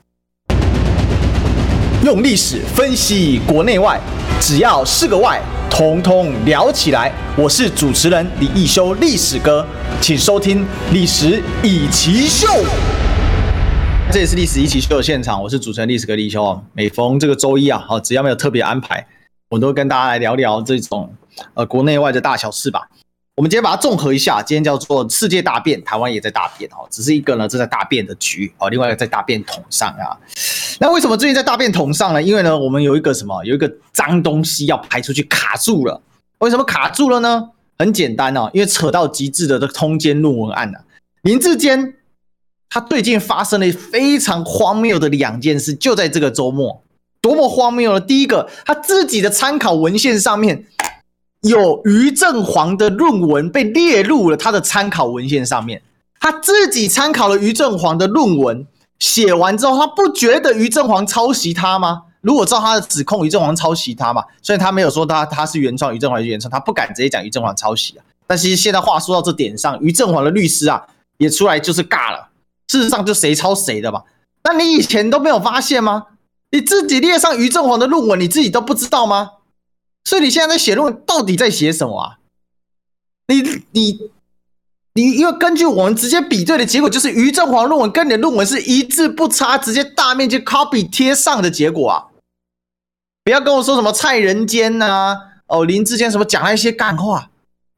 [2.04, 3.98] 用历史分析国内外，
[4.38, 7.10] 只要是个“外”，统统聊起来。
[7.34, 9.66] 我是主持人李易修，历史哥，
[10.00, 12.46] 请收听《历史易起秀》。
[14.10, 16.58] 这也是历史一起秀的现场，我是主持人历史哥李修。
[16.72, 19.06] 每逢这个周一啊，好，只要没有特别安排，
[19.50, 21.12] 我都跟大家来聊聊这种
[21.52, 22.88] 呃国内外的大小事吧。
[23.36, 30.16] 我们今天把它综合一下，今天叫做世界大变，台湾也在大变哦，只是一个呢正在大变的局哦，另外一个在大便桶上啊。
[30.80, 32.22] 那为什么最近在大便桶上呢？
[32.22, 36.00] 因为呢，我们有一个什么，有一个脏东西要排出去卡住了。
[36.38, 37.50] 为什么卡住了呢？
[37.78, 40.80] 很简单哦，因为扯到极致的这个通奸论文案啊，
[41.22, 41.94] 林志坚。
[42.70, 46.82] 他最近发生了非常荒谬的两件事，就在这个周末，
[47.20, 48.00] 多么荒谬呢？
[48.00, 50.66] 第一个，他自己的参考文献上面
[51.42, 55.82] 有于正煌的论文被列入了他的参考文献上面，
[56.20, 58.66] 他自己参考了于正煌的论文，
[58.98, 62.02] 写完之后，他不觉得于正煌抄袭他吗？
[62.20, 68.04] 如果照他的指控，于正煌抄袭他嘛，所以他没有说他他是原创，于正煌是原创，他不敢直接讲于正煌抄袭啊。
[68.26, 70.82] 但其实现在话说到这点上，于正煌的律师啊
[71.16, 72.27] 也出来就是尬了。
[72.68, 74.04] 事实上，就谁抄谁的嘛？
[74.44, 76.06] 那你以前都没有发现吗？
[76.50, 79.32] 你自己列上于正煌的论文，你自己都不知道吗？
[80.04, 82.18] 所以你现在在写论文，到底在写什么啊？
[83.26, 84.10] 你你
[84.94, 92.06] 你，因为根据我们直接比对的结果，就是于正煌论文跟你的论文是一字不差，直接大面积 copy 贴上的结果啊！
[93.22, 97.30] 不要跟我说什么蔡仁坚呐、啊，哦林志坚什么讲了一些干话，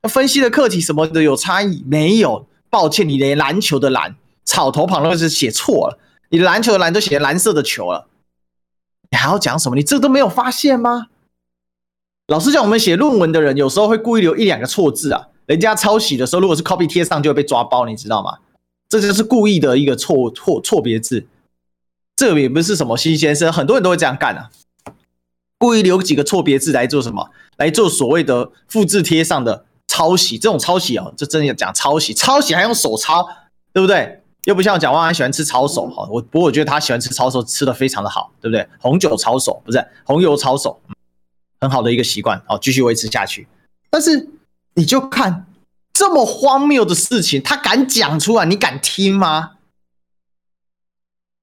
[0.08, 2.46] 分析的课题什么的有差异没有？
[2.70, 4.14] 抱歉，你连篮球的篮。
[4.50, 5.98] 草头旁都是写错了，
[6.30, 8.08] 你篮球的篮都写蓝色的球了，
[9.12, 9.76] 你还要讲什么？
[9.76, 11.06] 你这都没有发现吗？
[12.26, 18.38] 老师讲，我们写论文的人有时候会故意留一两个错字啊，人家抄袭的时候，如果是 copy 贴上就会被抓包，你知道吗？
[18.88, 21.28] 这就是故意的一个错错错别字，
[22.16, 24.50] 这也不是什么新鲜事，很多人都会这样干啊，
[25.58, 27.30] 故意留几个错别字来做什么？
[27.56, 33.28] 来做所谓的复制贴上的抄袭，这种抄袭哦，这真的要讲抄袭，抄袭还用手抄，
[33.72, 34.19] 对不对？
[34.44, 38.66] 又不像蒋万安喜欢吃抄手哈，我不过我觉得他喜欢吃抄手，吃的非常的好，对不对？
[38.80, 40.80] 红酒抄手不是红油抄手，
[41.60, 43.46] 很好的一个习惯，好，继续维持下去。
[43.90, 44.30] 但是
[44.74, 45.46] 你就看
[45.92, 49.52] 这么荒谬的事情，他敢讲出来，你敢听吗？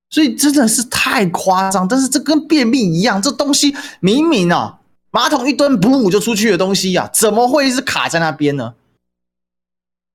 [0.09, 1.87] 所以真的是太夸张。
[1.87, 4.79] 但是这跟便秘一样，这东西明明啊，
[5.11, 8.73] 马桶一蹲，噗就出去的东西呀，怎么会是卡在那边呢？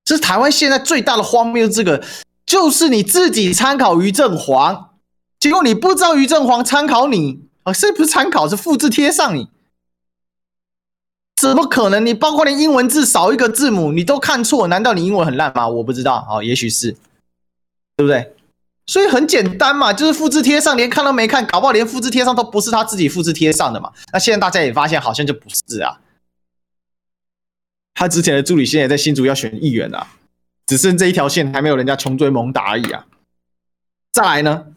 [0.04, 2.02] 这是台湾现在最大的荒谬，这个。
[2.52, 4.90] 就是你自己参考于正煌，
[5.40, 9.48] 结果你不知道于正煌参考你啊，是不是参考是复制贴上你？
[11.34, 12.04] 怎么可能？
[12.04, 15.66] 你包括连英文字少一个字母你都看错，难道你英文很烂吗？
[15.66, 16.92] 我不知道啊，也许是，
[17.96, 18.34] 对不对？
[18.84, 23.90] 所以很简单嘛，就是复制贴上，连看都没看，搞不好连复制贴上都不是他自己复制贴上的嘛。
[24.12, 26.00] 那现在大家也发现好像就不是啊，
[27.94, 30.06] 他之前的助理现在在新竹要选议员啊。
[30.72, 33.04] 只剩这一条线还没有人家穷追猛打而已啊！
[34.10, 34.68] 再来呢，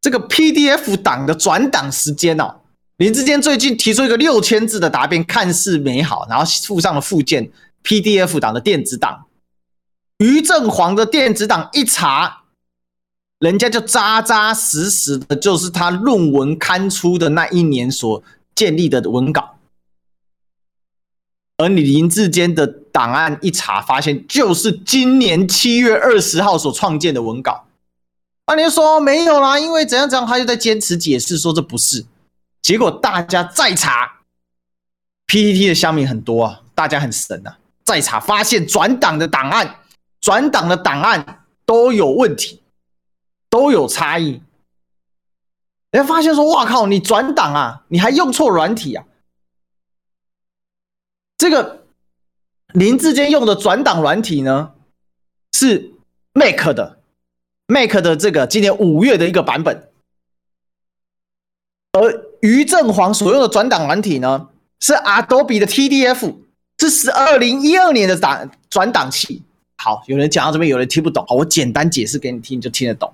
[0.00, 2.60] 这个 PDF 档的转档时间哦，
[2.98, 7.50] 林志坚最近提出一个六千字的答辩，看似美好，然后附上了附件
[7.82, 9.26] PDF 档的电子档。
[10.18, 12.44] 于正煌的电子档一查，
[13.40, 18.22] 人家就扎扎实实的，就是他论文刊出的那一年所
[18.54, 19.58] 建立的文稿。
[21.56, 27.66] 而你林志坚的档案一查，发现就是今年七月二十号所创建的文稿。
[28.46, 32.06] 那你就说没有啦，因为怎样怎样，他就在坚持解释说这不是。
[32.62, 34.20] 结果大家再查
[35.26, 39.80] ，PTT 的乡民很多啊，大家很神啊，再查发现转档的档案。
[40.18, 42.62] 转档的档案都有问题，
[43.50, 44.40] 都有差异。
[45.90, 49.04] 人家发现说：“哇靠，你转档啊，你还用错软体啊！”
[51.38, 51.85] 这个
[52.76, 54.72] 林志坚用的转档软体呢，
[55.54, 55.94] 是
[56.34, 56.98] Mac 的
[57.68, 59.88] ，Mac 的这个今年五月的一个版本。
[61.92, 66.34] 而于正煌所用的转档软体呢，是 Adobe 的 TDF，
[66.76, 69.42] 这是二零一二年的档转档器。
[69.78, 73.10] 好，有人讲到这边，有人听不懂，好，我简单解释给你听，你就听得懂。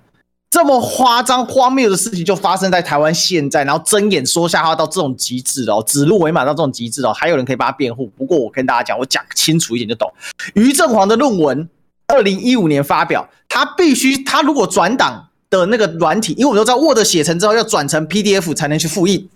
[0.53, 8.07] 这么夸张荒谬的事情就发生在台湾现在，然后睁眼说瞎话到这种极致哦，指鹿为马到这种极致哦，还有人可以帮他辩护。
[8.19, 10.13] 不过我跟大家讲，我讲清楚一点就懂。
[10.53, 11.67] 于正煌的论文，
[12.07, 19.27] 二零一五年发表，他必须他如果转档的那个软体，因为我们都知道 Word 写成之后要转成 PDF 才能去复印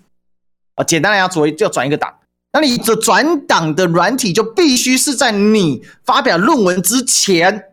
[0.74, 2.12] 啊，简单来讲，所谓就要转一个档。
[2.52, 7.64] 那你的转档的软体就必须是在你发表论文之前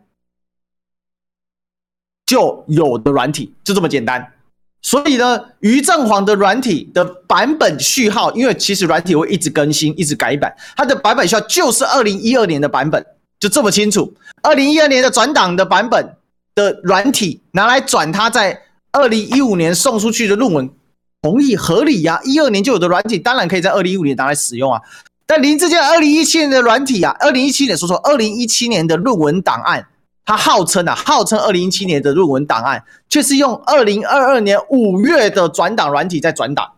[2.26, 4.32] 就有的软体，就这么简单。
[4.82, 13.04] 所以呢，于正煌的软体的版本序号，因为其实软体会一直更新、一直改版，它的版本序号就是二零一二年的版本，
[13.40, 14.14] 就这么清楚。
[14.42, 16.16] 二零一二年的转档的版本
[16.54, 18.60] 的软体拿来转它在
[18.92, 20.70] 二零一五年送出去的论文。
[21.22, 24.78] 同意合理呀、啊，一二年就有的软体，当然可以在二零一五年拿来使用啊。
[25.24, 29.86] 但林志坚二零一七年的软体啊，二零一七年说说二零一七年的论文档案，
[30.24, 36.72] 他号称啊，号称二零一七年的论文档案，却是用二零二二年五月的转档软体在转档。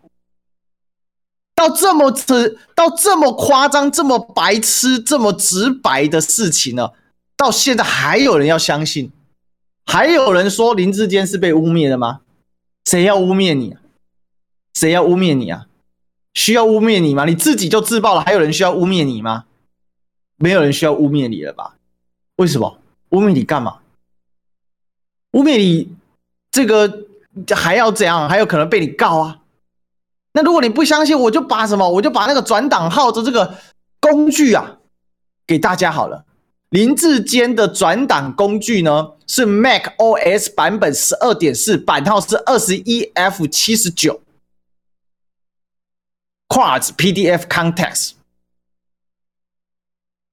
[1.55, 6.91] 到这么直，到这么夸张，这么白痴，这么直白的事情呢，
[7.37, 9.11] 到现在还有人要相信？
[9.87, 12.21] 还有人说林志坚是被污蔑的吗？
[12.85, 13.77] 谁要污蔑你？
[14.75, 15.67] 谁要污蔑你啊？
[16.35, 17.25] 需要污蔑你吗？
[17.25, 19.45] 你自己就自爆了，还有人需要污蔑你吗？
[20.37, 21.77] 没有人需要污蔑你了吧？
[22.37, 22.79] 为什么？
[23.11, 23.79] 污蔑你干嘛？
[25.33, 25.97] 污蔑你
[26.51, 27.07] 这个
[27.55, 28.29] 还要怎样？
[28.29, 29.41] 还有可能被你告啊？
[30.33, 31.89] 那如果你不相信，我就把什么？
[31.89, 33.57] 我就把那个转档号的这个
[34.01, 34.79] 工具啊
[35.47, 36.25] 给大家好了。
[36.71, 44.21] 林志坚的转档工具呢是 Mac OS 版本十二点四，版号是二十一 F 七十九。
[46.49, 48.13] Quartz PDF Context，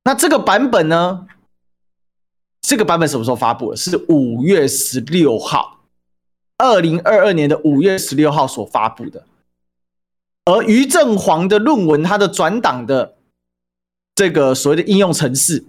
[0.03, 1.27] 那这个版本呢？
[2.63, 3.77] 这个版本什么时候发布的？
[3.77, 5.81] 是五月十六号，
[6.57, 9.25] 二零二二年的五月十六号所发布的。
[10.45, 13.15] 而于正煌的论文，它的转档的
[14.15, 15.65] 这个所谓的应用程式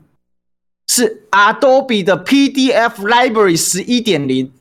[0.89, 4.53] 是 Adobe 的 PDF Library 十一点零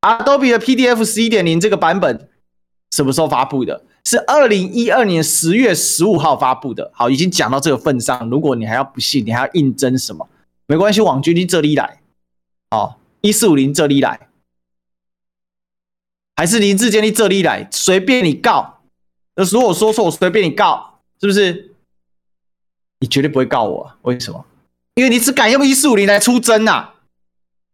[0.00, 2.30] ，Adobe 的 PDF 十一点零这个版本
[2.90, 3.84] 什么时候发布的？
[4.04, 6.90] 是二零一二年十月十五号发布的。
[6.94, 10.26] 好，已经讲到这个份上，如果你还要不信，你还要应征什么？
[10.68, 12.02] 没关系，网军你这里来，
[12.70, 14.28] 哦，一四五零这里来，
[16.36, 18.82] 还是林志坚你这里来，随便你告。
[19.34, 21.74] 那如果说错，我随便你告，是不是？
[23.00, 24.44] 你绝对不会告我，为什么？
[24.96, 26.90] 因为你只敢用一四五零来出征呐、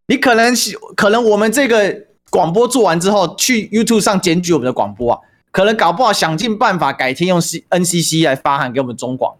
[0.06, 0.54] 你可能
[0.94, 5.20] 可能我们这个广播做完之后，去 YouTube 上检举我们的广播啊。
[5.50, 9.36] 可能搞不好想尽办法改天用 C NCC 来发函给我们中广，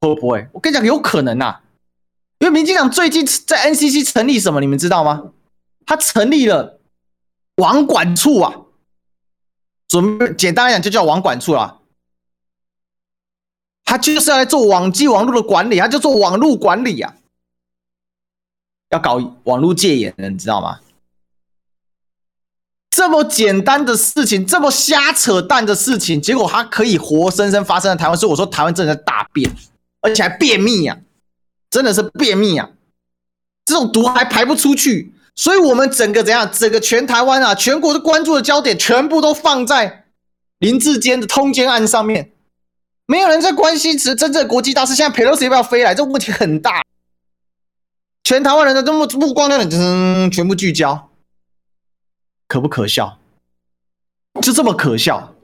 [0.00, 0.46] 会不会？
[0.52, 1.60] 我跟你讲，有可能呐，
[2.38, 5.32] 因为民进党最近在 NCC 成立什么，你们知道吗？
[5.86, 6.80] 他成立了
[7.56, 8.54] 网管处啊，
[9.88, 11.78] 准备简单来讲就叫网管处啊，
[13.84, 17.14] 他就是要来做网际网络的管理，他就做网络管理啊，
[18.90, 20.80] 要搞网络戒严的，你知道吗？
[22.90, 29.54] 这么简单的事情，这么瞎扯淡的事情，结果它可以活生生发生在台湾，所以我说台湾真的在大便，
[30.00, 30.96] 而且还便秘啊，
[31.74, 32.70] 真的是便秘啊，
[33.64, 40.06] 这种毒还排不出去，所以我们整个怎样，整个全台湾啊，全国的关注的焦点全部都放在
[40.60, 42.30] 林志坚的通奸案上面，
[43.06, 46.84] 没有人在关心是真正的国际大事，现在裴洛西要不要飞来，这问题很大，
[48.22, 51.10] 全台湾人的这么目光呢，嗯，全部聚焦。
[52.46, 53.18] 可不可笑？
[54.40, 55.34] 就这么可笑，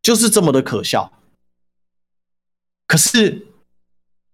[0.00, 1.12] 就是这么的可笑。
[2.86, 3.46] 可是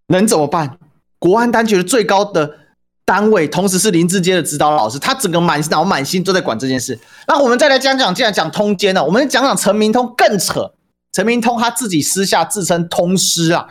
[0.08, 0.78] 能怎么办？
[1.18, 2.58] 国安当局的最高的
[3.04, 6.98] 单位，同时是林志坚的指导老师，他整个满脑满心都在管这件事。
[7.26, 10.72] 那我们再来讲讲，既然讲通奸了，我们讲讲陈明通更扯。
[11.10, 13.66] 陈明通他自己私下自称通师啊，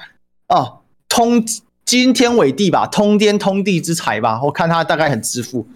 [0.49, 1.45] 哦，通
[1.85, 5.67] 惊天伟地吧，通天通地之才吧，我看他大概很自负。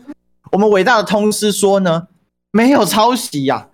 [0.51, 2.07] 我们伟大的通师说呢，
[2.51, 3.67] 没有抄袭呀、啊，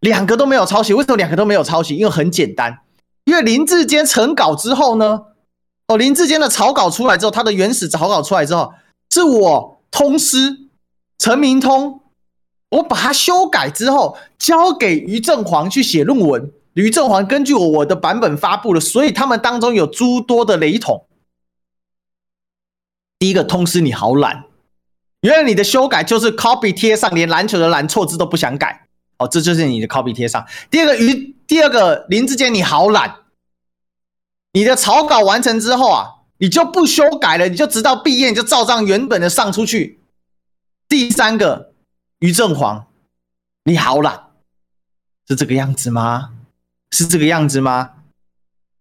[0.00, 0.92] 两个都没有抄袭。
[0.92, 1.96] 为什么两个都没有抄袭？
[1.96, 2.80] 因为很简单，
[3.24, 5.22] 因为林志坚成稿之后呢，
[5.88, 8.74] 哦，林志坚的草稿出来之后，他的原始草稿出来之后，
[9.10, 10.68] 是我通师
[11.18, 12.02] 陈明通，
[12.70, 16.52] 我把它修改之后，交给于正煌去写论文。
[16.74, 21.06] 于正煌根据我我的版本发布了，所以他们当中有诸多的雷同。
[23.18, 24.44] 第一个通师你好懒，
[25.22, 28.86] 原来你的修改就是 copy 贴上，连篮球的篮错字都不想改，
[29.18, 30.46] 哦，这就是你的 copy 贴上。
[30.70, 33.12] 第二个于第二个林志坚你好懒，
[34.52, 36.06] 你的草稿完成之后啊，
[36.38, 40.00] 你就不修改了，你就直到毕业你就照章原本的上出去。
[40.88, 41.72] 第三个
[42.20, 42.86] 于正煌
[43.64, 44.28] 你好懒，
[45.28, 46.30] 是这个样子吗？
[46.90, 47.90] 是这个样子吗？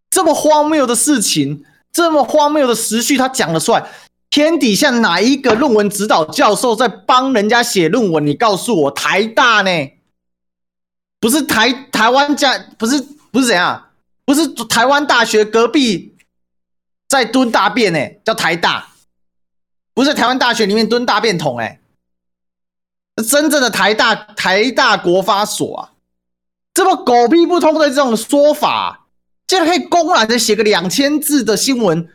[0.09, 3.85] 这么荒谬的事情，这么荒谬的时序，他讲得出来。
[4.29, 8.25] 天底下哪一个论文指导教授在帮人家写论文？
[8.25, 9.91] 你告诉我，台大呢？
[11.19, 13.01] 不是台台湾家，不是
[13.31, 13.86] 不是怎样？
[14.27, 16.17] 不是台湾大学隔壁
[17.07, 17.99] 在蹲大便呢？
[18.25, 18.89] 叫台大，
[19.93, 21.79] 不是台湾大学里面蹲大便桶哎，
[23.25, 25.93] 真正的台大台大国发所啊。
[26.73, 29.07] 这么狗屁不通的这种说法，
[29.47, 32.05] 竟然可以公然的写个两千字的新闻，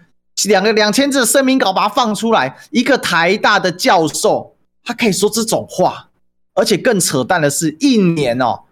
[0.44, 2.58] 两个两千字的声明稿把它放出来。
[2.70, 6.10] 一个台大的教授，他可以说这种话，
[6.52, 8.64] 而且更扯淡的是，一年哦，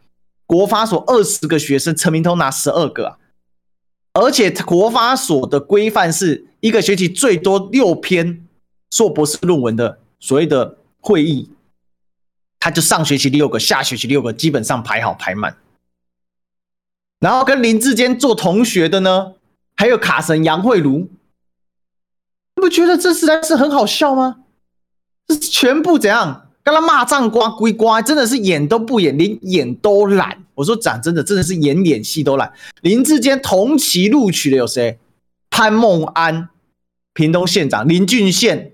[0.44, 3.16] 国发所二十个学生，陈明通拿十二个啊，
[4.12, 8.46] 而且国发所的规范是一个学期最多六篇
[8.90, 11.50] 硕博士论文的所谓的会议，
[12.58, 15.56] 他就上学期六个，下学期六个，基本上排好排满。
[17.20, 19.34] 然后跟林志坚做同学的呢，
[19.76, 21.08] 还有卡神杨慧茹，
[22.56, 24.40] 你不觉得这实在是很好笑吗？
[25.28, 26.49] 这全部怎样？
[26.62, 30.44] 跟他骂脏瓜归瓜，真的是演都不演，连演都懒。
[30.54, 32.52] 我说讲真的，真的是演演戏都懒。
[32.82, 34.98] 林志坚同期录取的有谁？
[35.50, 36.48] 潘孟安，
[37.14, 38.72] 屏东县长；林俊宪，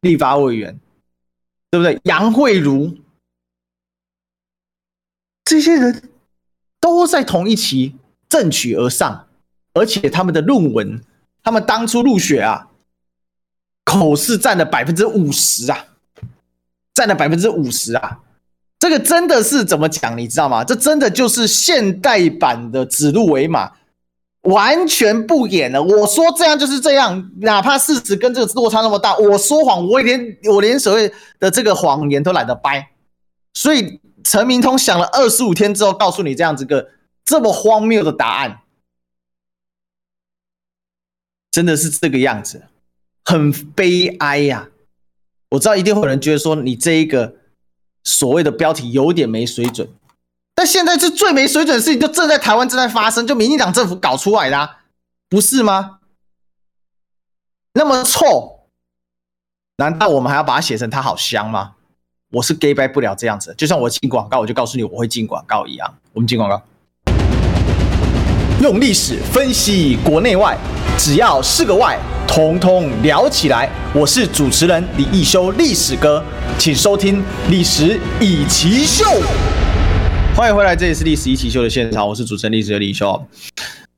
[0.00, 0.78] 立法委员，
[1.70, 2.00] 对不对？
[2.04, 2.96] 杨慧茹，
[5.44, 6.08] 这些人。
[6.82, 7.94] 都在同一期
[8.28, 9.28] 正取而上，
[9.72, 11.00] 而且他们的论文，
[11.40, 12.70] 他们当初入学啊，
[13.84, 15.91] 口试占了百分之五十啊，
[16.94, 18.18] 占了百分之五十啊，
[18.78, 20.16] 这个真的是怎么讲？
[20.16, 20.62] 你知道吗？
[20.64, 23.72] 这真的就是现代版的指鹿为马，
[24.42, 25.82] 完全不演了。
[25.82, 32.90] 我说这样就是这样，哪怕事实跟这个落差那么大，我说谎，我连我连所谓的这个谎言都懒得掰，
[33.54, 34.00] 所以。
[34.24, 36.92] 陈明通想了二十五天之后，告诉你这样子个
[37.24, 38.60] 这么荒谬的答案，
[41.50, 42.62] 真的是这个样子，
[43.24, 44.68] 很悲哀呀、
[45.52, 47.34] 我知道一定会有人觉得说你这一个
[48.04, 49.86] 所谓的标题有点没水准，
[50.54, 54.78] 但现在是最没水准的事情就正在台湾正在发生，就民进党政府搞出来的、啊，
[55.28, 55.98] 不是吗？
[57.74, 58.66] 那么臭，
[59.76, 61.74] 难道我们还要把它写成它好香吗？
[62.30, 65.98] 我是 gay 掰不了这样子，就像我进广告，我就告诉你我会进广告一样。
[66.14, 66.62] 我们进广告，
[68.62, 70.56] 用历史分析国内外，
[70.96, 71.98] 只要是个“外”，
[72.28, 73.68] 统统聊起来。
[73.92, 76.22] 我是主持人李易修，历史哥，
[76.56, 77.18] 请收听
[77.50, 79.20] 《历史易起 SHOW》。
[80.36, 83.26] 欢迎回来，这里是《历史易起 SHOW》的现场，我是主持人历史哥李易修。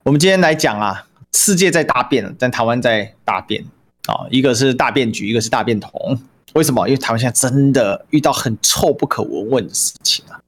[0.03, 3.63] 我们今天来讲啊，世界在大变，但台湾在大变
[4.07, 5.91] 啊，一个是大变局，一个是大变同。
[6.55, 6.89] 为什么？
[6.89, 10.41] 因为台湾现在真的遇到很臭不可闻闻的事情啊！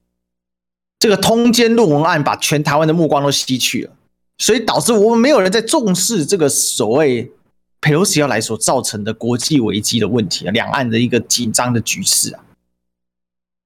[0.97, 3.91] 这个通奸论文案把全台湾的目光都吸去了，
[4.37, 7.31] 所以导致我们没有人在重视这个所谓
[7.81, 12.43] 佩洛西要来所造成的国际危机的问题啊，两岸的一个紧张的局势啊。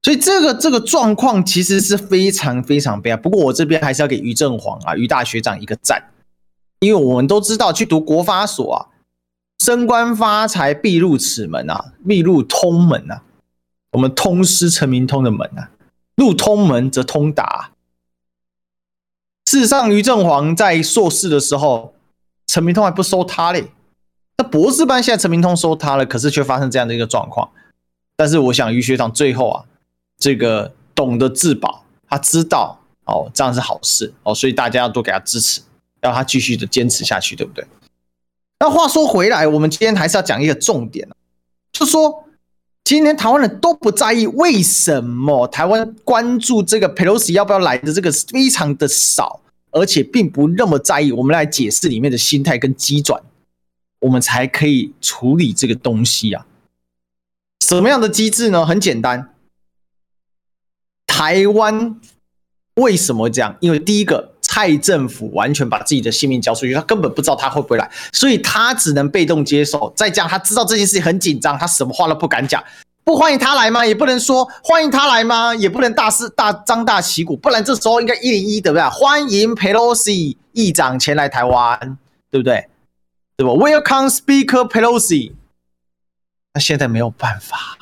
[0.04, 3.18] 所以这个这个状况其实是非常非常悲哀。
[3.18, 6.02] 不过我这边还是要给于正煌啊，于大学长一个赞，
[6.80, 8.88] 因为我们都知道去读国发所啊。
[9.64, 13.24] 升官发财必入此门啊，必入通门啊。
[13.92, 15.70] 我们通师成名通的门啊，
[16.16, 17.71] 入通门则通达。
[19.52, 21.94] 事实上，于正煌在硕士的时候，
[22.48, 23.68] 陈明通还不收他嘞。
[24.38, 27.50] 那博士班现在陈明通收他了，可是却发生这样的一个状况。
[28.16, 29.66] 但是我想，于学长最后啊，
[30.18, 35.60] 这个懂得自保，他知道哦，这样是好事哦，所以大家要多给他支持，
[36.02, 37.68] 要他继续的坚持下去，对不对？
[38.60, 41.06] 那话说回来，我们今天还是要讲一个重点，
[41.74, 42.24] 就说
[42.92, 49.40] 今天台湾人都不在意，为什么台湾关注这个 Pelosi 要不要来的这个非常的少，
[49.70, 51.14] 而且并不那么在意。
[51.14, 53.24] 我们来解释里面的心态跟机转，
[54.02, 56.46] 我们才可以处理这个东西啊。
[57.62, 58.66] 什么样的机制呢？
[58.66, 59.34] 很简单，
[61.08, 61.98] 台湾
[62.76, 63.56] 为什么这样？
[63.62, 69.90] 因为第一个，蔡政府完全把自己的性命交出去，他根本不知道他会不会来，所以他只能被动接受。
[69.96, 72.62] 再加他知道这件事情很紧张，他什么话都不敢讲。
[73.06, 73.86] 不欢迎他来吗？
[73.86, 75.56] 也不能说欢迎他来吗？
[75.56, 78.86] 也不能大肆大张大旗鼓，不然这时候应该一零一对不对？
[78.90, 81.98] 欢迎 Pelosi 议长前来台湾，
[82.30, 82.68] 对不对？
[83.38, 85.32] 对吧？Welcome Speaker Pelosi。
[86.54, 87.78] 那现在没有办法，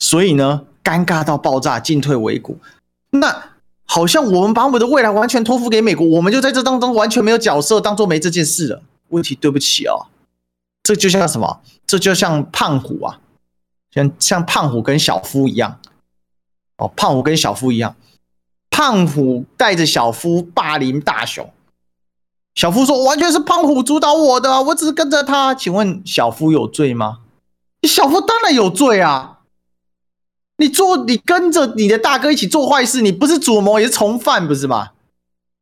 [0.00, 2.58] 所以呢，尴尬到爆炸，进退维谷。
[3.10, 3.53] 那
[3.94, 8.82] 好像我们把我们的未来完全托付给美国，我们就在这当中完全没有角色，当做没这件事了。
[9.10, 10.10] 问题，对不起哦，
[10.82, 11.60] 这就像什么？
[11.86, 13.20] 这就像胖虎啊，
[13.92, 15.78] 像像胖虎跟小夫一样。
[16.76, 17.94] 哦，胖虎跟小夫一样，
[18.68, 21.52] 胖虎带着小夫霸凌大雄，
[22.56, 25.54] 小夫说完全是胖虎主导我的，我只是跟着他。
[25.54, 27.20] 请问小夫有罪吗？
[27.84, 29.42] 小夫当然有罪啊！
[30.56, 34.90] 你做，你跟着你的大哥一起做坏事，你不是主谋也是从犯，不是吗？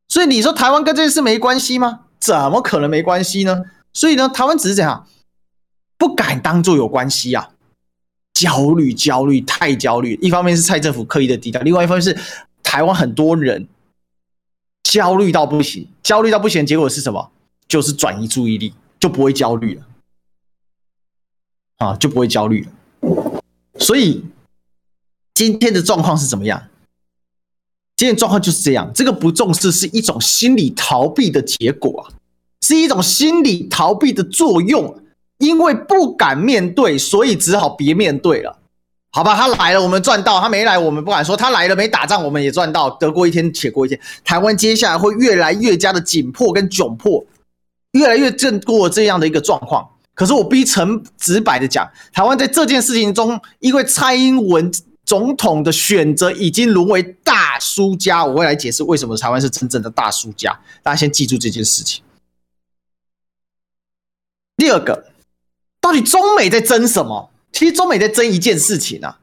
[0.09, 2.01] 所以你说台湾跟这件事没关系吗？
[2.21, 3.65] 怎么可能没关系呢？
[3.93, 5.07] 所以呢，台湾只是这样，
[5.97, 7.51] 不敢当做有关系啊，
[8.35, 10.19] 焦虑，焦虑，太焦虑。
[10.21, 12.17] 一方面是蔡政府刻意的低调，另外一方面是
[12.63, 13.67] 台湾很多人
[14.83, 17.31] 焦虑到不行，焦虑到不行，结果是什么？
[17.67, 19.83] 就是转移注意力，就不会焦虑了。
[21.79, 23.41] 啊，就不会焦虑了。
[23.79, 24.23] 所以
[25.35, 26.63] 今天的状况是怎么样？
[27.97, 28.91] 今天状况就是这样。
[28.95, 32.13] 这个不重视是一种心理逃避的结果啊，
[32.61, 34.99] 是一种心理逃避的作用。
[35.39, 38.57] 因为不敢面对，所以只好别面对了。
[39.11, 41.37] 好吧，他来了，我们赚到；他没来，我们不敢说。
[41.37, 42.89] 他来了，没打仗，我们也赚到。
[42.91, 43.99] 得过一天，且过一天。
[44.23, 47.27] 台湾接下来会越来越加的紧迫跟窘迫，
[47.91, 49.85] 越来越正过这样的一个状况。
[50.15, 54.71] 可是我逼成直白的讲，台湾在这件事情中，因为蔡英文
[55.13, 58.25] 总统的选择已经沦为大输家。
[58.25, 60.59] 我会来解释为什么台湾是真正的大输家。
[60.83, 62.03] 大家先记住这件事情。
[64.57, 65.11] 第二个，
[65.83, 67.31] 到底中美在争什么？
[67.53, 69.19] 其实中美在争一件事情啊，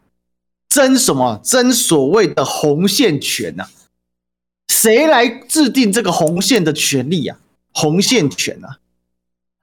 [0.69, 1.41] 争什么？
[1.43, 3.69] 争所谓的红线权呐、啊？
[4.67, 7.39] 谁来制定这个红线的权利啊？
[7.73, 8.77] 红线权啊？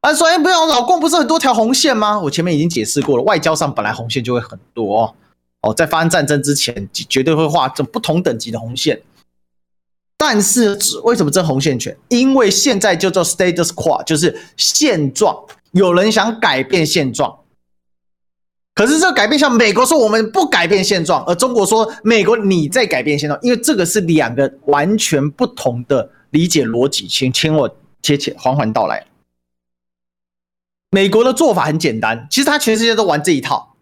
[0.01, 2.19] 啊，说哎，不要，老共不是很多条红线吗？
[2.19, 5.15] 我前面已经解释过了，外交上本来红线就会很多哦，
[5.63, 9.03] 哦，在发生战争之前，绝对会画这不同等级的红线。
[10.19, 11.95] 但是为什么争红线权？
[12.09, 17.41] 因为现在叫做 status quo，就是现状，有人想改变现状，
[18.75, 29.07] 可是这改变，像美国说我们不改变现状，而中国说美国你在改变现状，因为这个是两个完全不同的理解逻辑，请听我切切缓缓道来。
[30.91, 33.76] 美国的做法很简单，其实他全世界都玩这一套，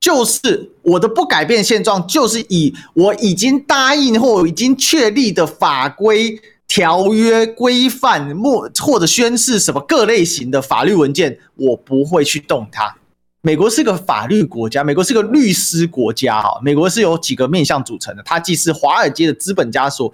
[0.00, 6.38] 就是我的不改变现状，就是以我已经答应或已经确立的法规、
[6.68, 12.96] 条约、规范，或或者宣誓什么各类型的法律文件，我不会去动它。
[13.40, 20.12] 美国是个法律国家，美国是个律师国家啊，美国是由几个面向组成的，它既是华尔街的资本家所。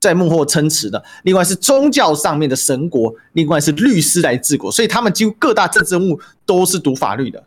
[0.00, 7.42] 在幕后撑持的，另外是宗教上面的神国，另外是律师来治国，所以他们几乎各大政治人物都是读法律的。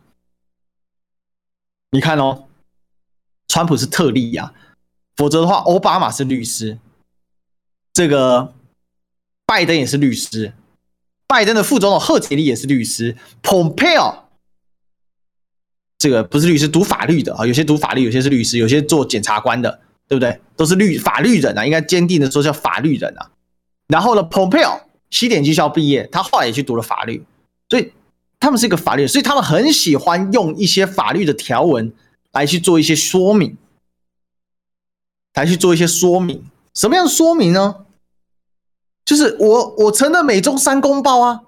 [1.92, 2.48] 你看哦，
[3.46, 4.52] 川普是特例呀，
[5.14, 6.78] 否则的话，奥巴马是律师，
[7.92, 8.52] 这个
[9.46, 10.52] 拜登也是律师，
[11.28, 14.24] 拜登的副总统贺锦丽也是律师，Pompeo
[15.98, 19.80] 这个不是律师，读法律的啊，有些读法律，有些是律师，有些做检察官的。
[20.08, 20.38] 对不对？
[20.56, 23.30] 都是律法律人啊，应该坚定的说叫法律人啊。
[23.86, 27.24] 然后呢，Pompeo 西点军校毕业，他后来也去读了法律，
[27.70, 27.90] 所以
[28.42, 31.92] 他们是一个法律，所以他们很喜欢用一些法律的条文
[32.32, 33.56] 来去做一些说明，
[35.34, 36.44] 来去做一些说明。
[36.74, 37.86] 什么样说明呢？
[39.04, 41.42] 就是我我承认美中三公报啊，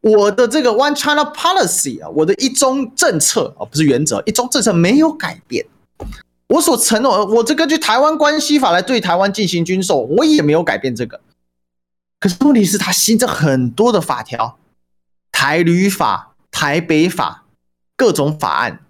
[0.00, 5.64] 我的这个 One China Policy 啊，我的一中政策啊，不是原则，一中政策没有改变。
[6.48, 11.20] 我所承诺，我这根据台湾关系法来对台湾进行军售，我也没有改变这个。
[12.18, 14.58] 可是问题是，他新增很多的法条，
[15.30, 16.29] 台旅法、
[16.60, 17.44] 台北法，
[17.96, 18.80] 各种法案，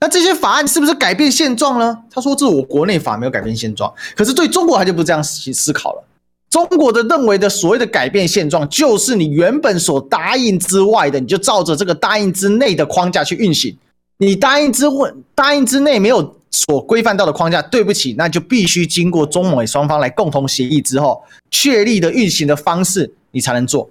[0.00, 1.96] 那这些法案是不是改变现状呢？
[2.10, 6.04] 他说：“这是我国内法没有改变现状。”可是对中国他就不这样思思考了。
[6.50, 13.78] 中国的认为的所谓的改变现状，就是你原本所答应之外的，你就照着这个答应之内的框架去运行。
[14.18, 21.22] 你答应之问，答应之内没有所规范到的框架，对不起，那就必须经过中美双方来共同协议之后
[21.52, 23.88] 确立的运行的方式，你才能做。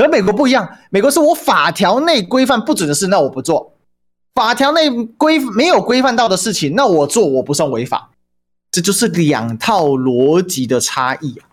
[0.00, 3.76] 可美国不一样，美国是我法条内规范不准的事，那我不做。
[4.34, 4.88] 法条内
[5.18, 8.10] 规没有规范到的事情，那我做我不算违法，
[8.70, 11.46] 这就是两套逻辑的差异啊！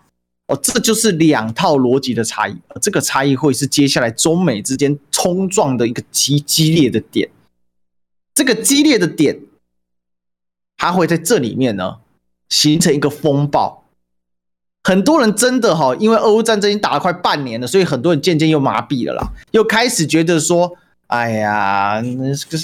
[0.46, 7.28] 哦，这就是两套逻辑的差异，这个差异会是接下来中美之间冲撞的一个极激烈的点。
[8.32, 9.38] 这个激烈的点，
[10.78, 11.98] 它会在这里面呢
[12.48, 13.84] 形成一个风暴。
[14.88, 20.76] 很多人真的哈，因为俄乌战争已经打了快半年了，所以很多人渐渐又麻痹了啦，又开始觉得说。
[21.08, 22.02] 哎呀，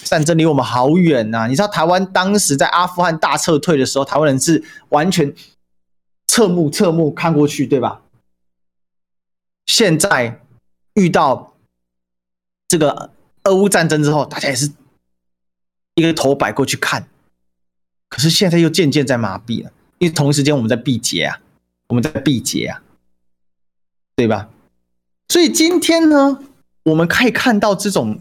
[0.05, 1.47] 战争离我们好远呐！
[1.47, 5.35] 你知道台湾当时在阿富汗大撤退的时候，台湾人是完全
[6.27, 8.03] 侧目侧目看过去，对吧？
[9.65, 10.43] 现在
[10.93, 11.55] 遇到
[12.69, 13.13] 这个
[13.45, 14.71] 俄乌战争之后，大家也是
[15.95, 17.09] 一个头摆过去看。
[18.11, 21.41] 可是现在又渐渐在麻痹了，因为同一时间我们在缔结啊，
[21.95, 22.83] 我们在缔结啊，
[24.17, 24.49] 对吧？
[25.29, 26.41] 所以今天呢，
[26.83, 28.19] 我们可以看到这种。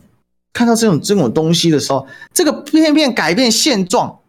[0.55, 4.19] 看到这种这种东西的时候，这个偏偏改变现状。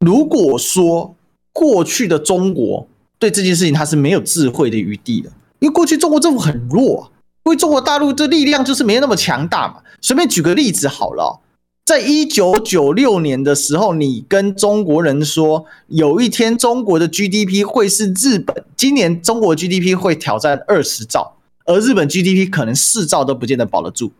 [0.00, 1.16] 如果说
[1.54, 2.86] 过去的中国
[3.18, 7.10] 对这件事情它是没有智慧的余地的，因为过去中国政府很弱，
[7.44, 9.82] 因为中国大陆的力量就是没那么强大嘛。
[10.02, 11.40] 随便举个例子好了，
[11.86, 24.10] 在一九九六年的时候，你跟中国人说，有一天中国的 GDP 会是日本，今年中国 GDP 会挑战二十兆，而日本 GDP 可能四兆都不见得保得住。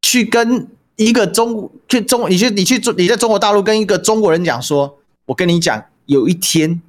[0.00, 0.66] 去跟
[0.96, 6.80] 一个中去中，你去你去中你在中国大陆跟一个中国人讲说，我跟你讲，有一天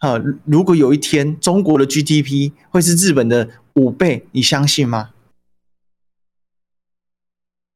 [0.00, 5.08] 啊，如果有一天中国的 GDP 会是日本的五倍，你相信吗？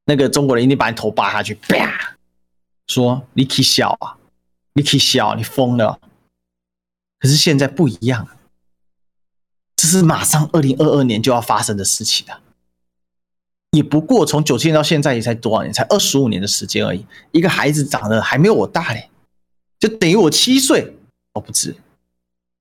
[0.04, 2.16] 那个中国人一定把你头扒下去，啪，
[2.86, 4.18] 说你起笑啊，
[4.74, 6.00] 你起笑，你疯了。
[7.20, 8.26] 可是现在不一样，
[9.76, 12.40] 这是马上二零二二年就要发生的事情了。
[13.70, 17.06] 也不过从九七年到现在也才多少年，才二十五年的时间而已。
[17.30, 19.08] 一个孩子长得还没有我大嘞，
[19.78, 20.94] 就等于我七岁，
[21.34, 21.76] 我不止。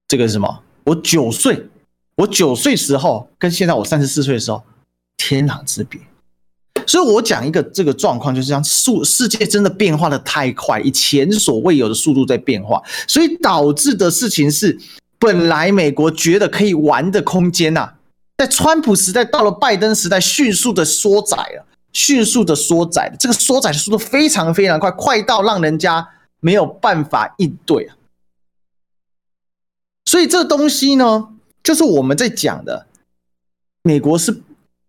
[0.08, 0.64] 这个是什么？
[0.84, 1.68] 我九岁，
[2.16, 4.64] 我九岁时候跟现在我三十四岁的时候，
[5.18, 6.00] 天壤之别。
[6.88, 14.78] 所以我讲一个这个状况，就是这样，速世界真的变化的太快，以前所未有的速度在变化，所以导致的事情是，
[15.20, 17.96] 本来美国觉得可以玩的空间呐、啊。
[18.38, 23.16] 在川普时代到了拜登时代，迅速的缩窄了，迅速的缩窄。
[23.20, 26.10] 这个缩窄的速度非常非常快，快到让人家
[26.40, 27.96] 没有办法应对啊。
[30.06, 31.30] 所以这东西呢，
[31.64, 32.88] 就是我们在讲的，
[33.84, 34.42] 美国是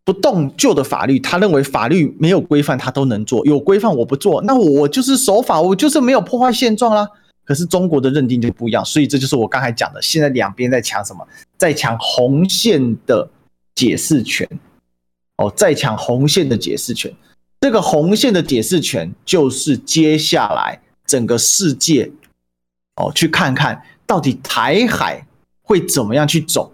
[0.05, 7.09] 不动旧的法律，他认为法律没有规范他都能做，有规范我不做，那我就是守法，我就是没有破坏现状啦。
[7.44, 11.26] 可是中国的认定就不一样，所以这就是我刚才讲的，现在两边在抢什么，
[11.57, 13.28] 在抢红线的。
[13.74, 14.46] 解释权，
[15.38, 17.11] 哦，在抢红线的解释权，
[17.59, 22.12] 这个红线的解释权就是接下来整个世界，
[22.96, 25.26] 哦，去看看到底台海
[25.62, 26.70] 会怎么样去走，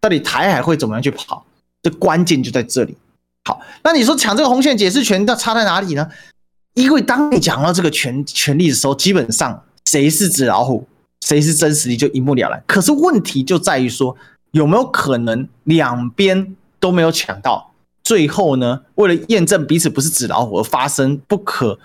[0.00, 1.46] 到底台海会怎么样去跑，
[1.82, 2.96] 这关键就在这里。
[3.44, 6.08] 好，那你说抢这个红线解释权，它差在哪里呢？
[6.74, 10.86] 因为当你讲到这个权权利的时候，基本上谁是纸老虎，
[11.20, 12.62] 谁是真实力就一目了然。
[12.66, 14.16] 可是问题就在于说。
[14.52, 17.72] 有没有可能两边都没有抢到？
[18.02, 21.78] 最后呢，为了验证彼此不是纸老虎而发生不可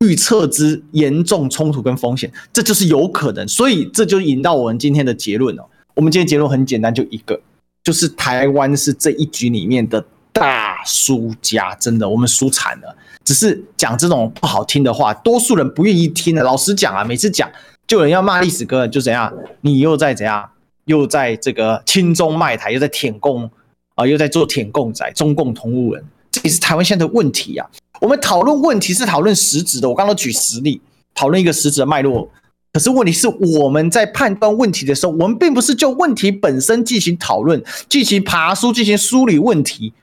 [0.00, 3.48] 预测之严重冲突跟风险，这就是有可能。
[3.48, 5.66] 所以这就引到我们今天的结论了。
[5.94, 7.40] 我们今天结论很简单，就一个，
[7.84, 11.72] 就是台湾是这一局里面的大输家。
[11.76, 12.96] 真的，我们输惨了。
[13.24, 16.42] 只是讲这种不好听的话，多数人不愿意听的。
[16.42, 17.48] 老实讲啊，每次讲
[17.86, 20.50] 就有人要骂历史哥，就怎样，你又在怎样。
[20.86, 23.50] 又在这个亲中卖台，又在舔共
[23.94, 27.66] 啊，又在做舔共仔，中共同路人，这也是台湾现在的问题啊。
[28.02, 30.82] 我们讨论问题是讨论实质的，我刚刚举实例，
[31.14, 32.28] 讨论一个实质的脉络。
[32.74, 39.94] 可是问题是我们在判断问题的时候，我们并不是就问题本身进行讨论，进行爬梳，进行梳理问题，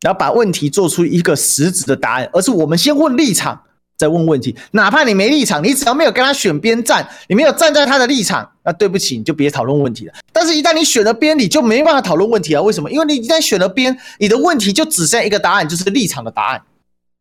[0.00, 3.62] 然后把问题做出一个实质的答案，而是我们先问立场。
[3.96, 10.12] 再问问题，哪怕你没立场，你只要没有跟他选边站，你没有站在他的立场，那对不起，你就别讨论问题了。
[10.32, 12.62] 但是，一旦你选了边，你就没办法讨论问题了。
[12.62, 12.88] 为什么？
[12.92, 16.62] 因为你一旦选了边，你的问题就只剩一个答案，就是立场的答案，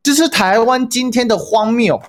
[0.04, 2.00] 这是台湾今天的荒谬，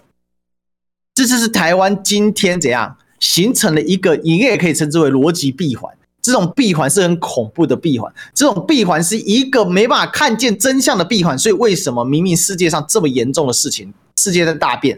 [1.18, 5.92] 这就是台湾今天怎样形成了一个，你也可以称之为逻辑闭环。
[6.22, 11.36] 这种闭环是很恐怖的闭环，这种闭环是一个没办法看见真相的闭环。
[11.36, 14.96] 所以为什么明明世界上这么严重的事情，世界在大变，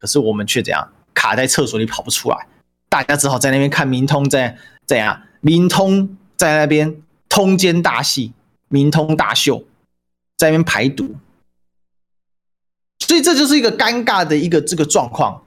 [0.00, 2.48] 可是我们却怎样卡在厕所里跑不出来？
[2.88, 4.58] 大家只好在那边看明通在
[4.88, 6.96] 怎样，明通在那边
[7.28, 8.32] 通奸大戏，
[8.66, 9.62] 明通大秀，
[10.36, 11.14] 在那边排毒。
[12.98, 15.44] 所以这就是一个尴尬的一个这个状况。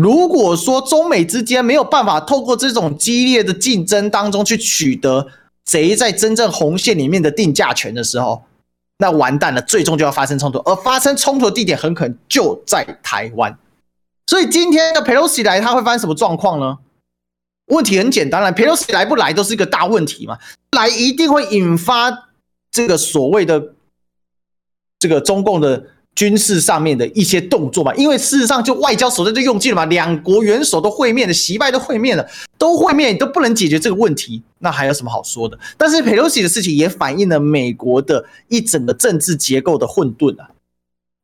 [0.00, 5.26] 如果说中美之间没有办法透过这种激烈的竞争当中去取得
[5.66, 8.42] 谁在真正红线里面的定价权的时候，
[8.96, 13.58] 那完蛋了，最终就要发生冲突，而发生冲突的地点很可能就在台湾。
[14.26, 16.78] 所以今天的佩洛西来，他会发生什么状况呢？
[17.66, 20.38] 问题很简单了，佩洛西来不来都是一个大问题嘛，
[20.74, 22.30] 来一定会引发
[22.70, 23.74] 这个所谓的
[24.98, 25.84] 这个中共的。
[26.20, 35.58] 军事上面的一些动作嘛，因为事实上就外交手段就用尽了嘛，两国元首都会面了，习拜都会面了，都会面都不能解决这个问题，那还有什么好说的？
[35.78, 40.50] 但是佩洛西的事情也反映了美国的一整个政治结构的混沌啊，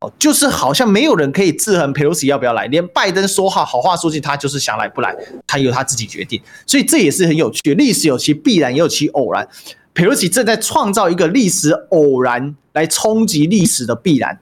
[0.01, 5.15] 哦，就是好像没有人可以制衡佩洛西要不要来，连拜登说话好话说尽，他就是想来不来，
[5.47, 9.47] 他由他自己决定，所以这也是很有趣，历史有其必然，也有其偶然，
[9.93, 14.39] 佩洛西正在创造一个历史偶然来冲击历史的必然。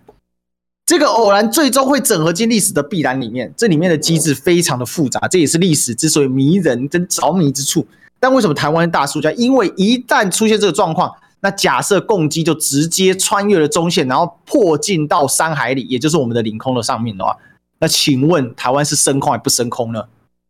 [0.87, 7.87] 这个偶然最终会整合进历史的必然里面，这里面的机制非常的复杂，这也是历史之所以迷人跟着迷之处。
[8.21, 9.33] 但为什么台湾大输家？
[9.33, 11.11] 因为一旦出现这个状况，
[11.41, 17.37] 那假设共机就直接穿越了中线，然后迫近到山海里，也就是我们的领空的上面的话，
[17.79, 20.05] 那请问台湾是升空还不升空呢？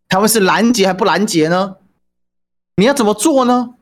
[0.09, 1.76] 台湾是拦截还不拦截呢？
[2.76, 3.74] 你要怎么做呢？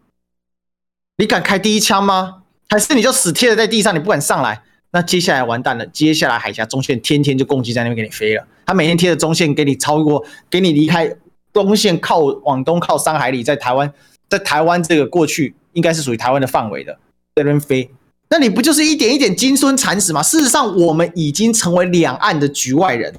[1.16, 2.42] 你敢开第一枪吗？
[2.68, 4.62] 还是你就死贴在地上，你不敢上来？
[4.94, 11.10] 那接下来完蛋了，接下来海峡中线天天就共机在那边给你飞了，他每天贴着中线给你超过，给你离开
[11.50, 13.90] 中线靠往东靠山海里，在台湾，
[14.28, 16.92] 在台湾这个过去应该是属于台湾的范围的，
[17.34, 17.90] 在那边飞，
[18.28, 20.22] 那你不就是一点一点金孙蚕死吗？
[20.22, 23.14] 事实上，我们已经成为两岸的局外人，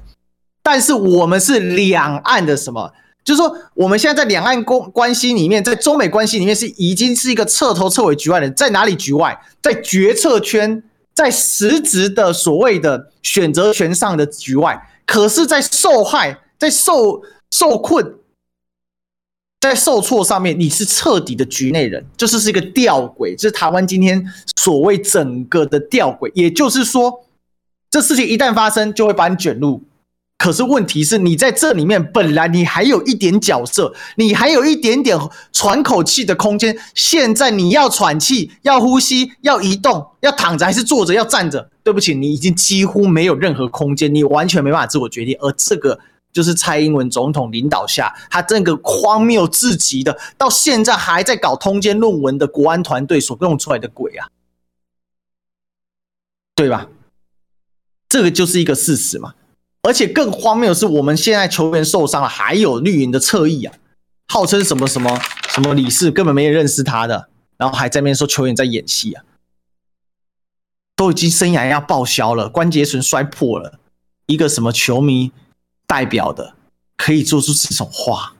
[0.62, 2.92] 但是我们是两岸的什么？
[3.24, 9.36] 就是说，我们现在在两岸关关系里面，在中美关系里面是已经是一个彻头彻尾局外人，在哪里局外？
[9.60, 10.84] 在决策圈。
[11.14, 18.16] 在实质的所谓的选择权上的局外，可是，在受害、在受受困、
[19.60, 26.30] 在受挫上面，你是彻底的局内人，这、就是是一个吊诡，这是台湾今天所谓整个的吊诡。
[26.34, 27.24] 也就是说，
[27.90, 29.82] 这事情一旦发生，就会把你卷入。
[30.44, 35.18] 可是问题是你在这里面本来你还有一点角色，你还有一点点
[35.54, 36.78] 喘口气的空间。
[36.94, 41.70] 现在你要喘气、要呼吸、要移动、要躺着还是坐着、要站着？
[41.82, 45.34] 对不起，你已经几乎没有任何空间，你完全没办法自我决定。
[45.40, 45.98] 而这个
[46.30, 54.28] 就是蔡英文总统领导下，他这个荒谬至极的，到现在还在搞通奸论文的国安团队所弄出来的鬼啊，
[56.54, 56.88] 对吧？
[58.10, 59.32] 这个就是一个事实嘛。
[59.84, 63.74] 而且更荒谬的是，我们现在球员受伤了，还有绿营的侧翼啊，
[64.28, 65.20] 号称什么什么
[65.50, 67.28] 什么理事，根本没人认识他的，
[67.58, 69.22] 然后还在那边说球员在演戏啊，
[70.96, 73.78] 都已经生涯要报销了，关节唇摔破了，
[74.26, 75.30] 一个什么球迷
[75.86, 76.54] 代表的
[76.96, 78.32] 可以做出这种话？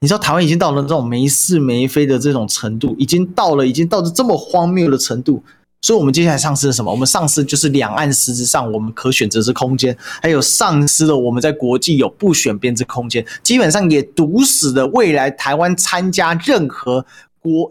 [0.00, 5.42] 你知道台湾已经到了这种没是没非的这种程度，已经到了已经到了这么荒谬的程度。
[5.82, 6.90] 所以，我们接下来丧失了什么？
[6.90, 17.04] 我们丧失就是两岸实质上我们可选择之空间，还有丧失了我们在国际有不选边之空间，基本上也堵死了未来台湾参加任何
[17.40, 17.70] 国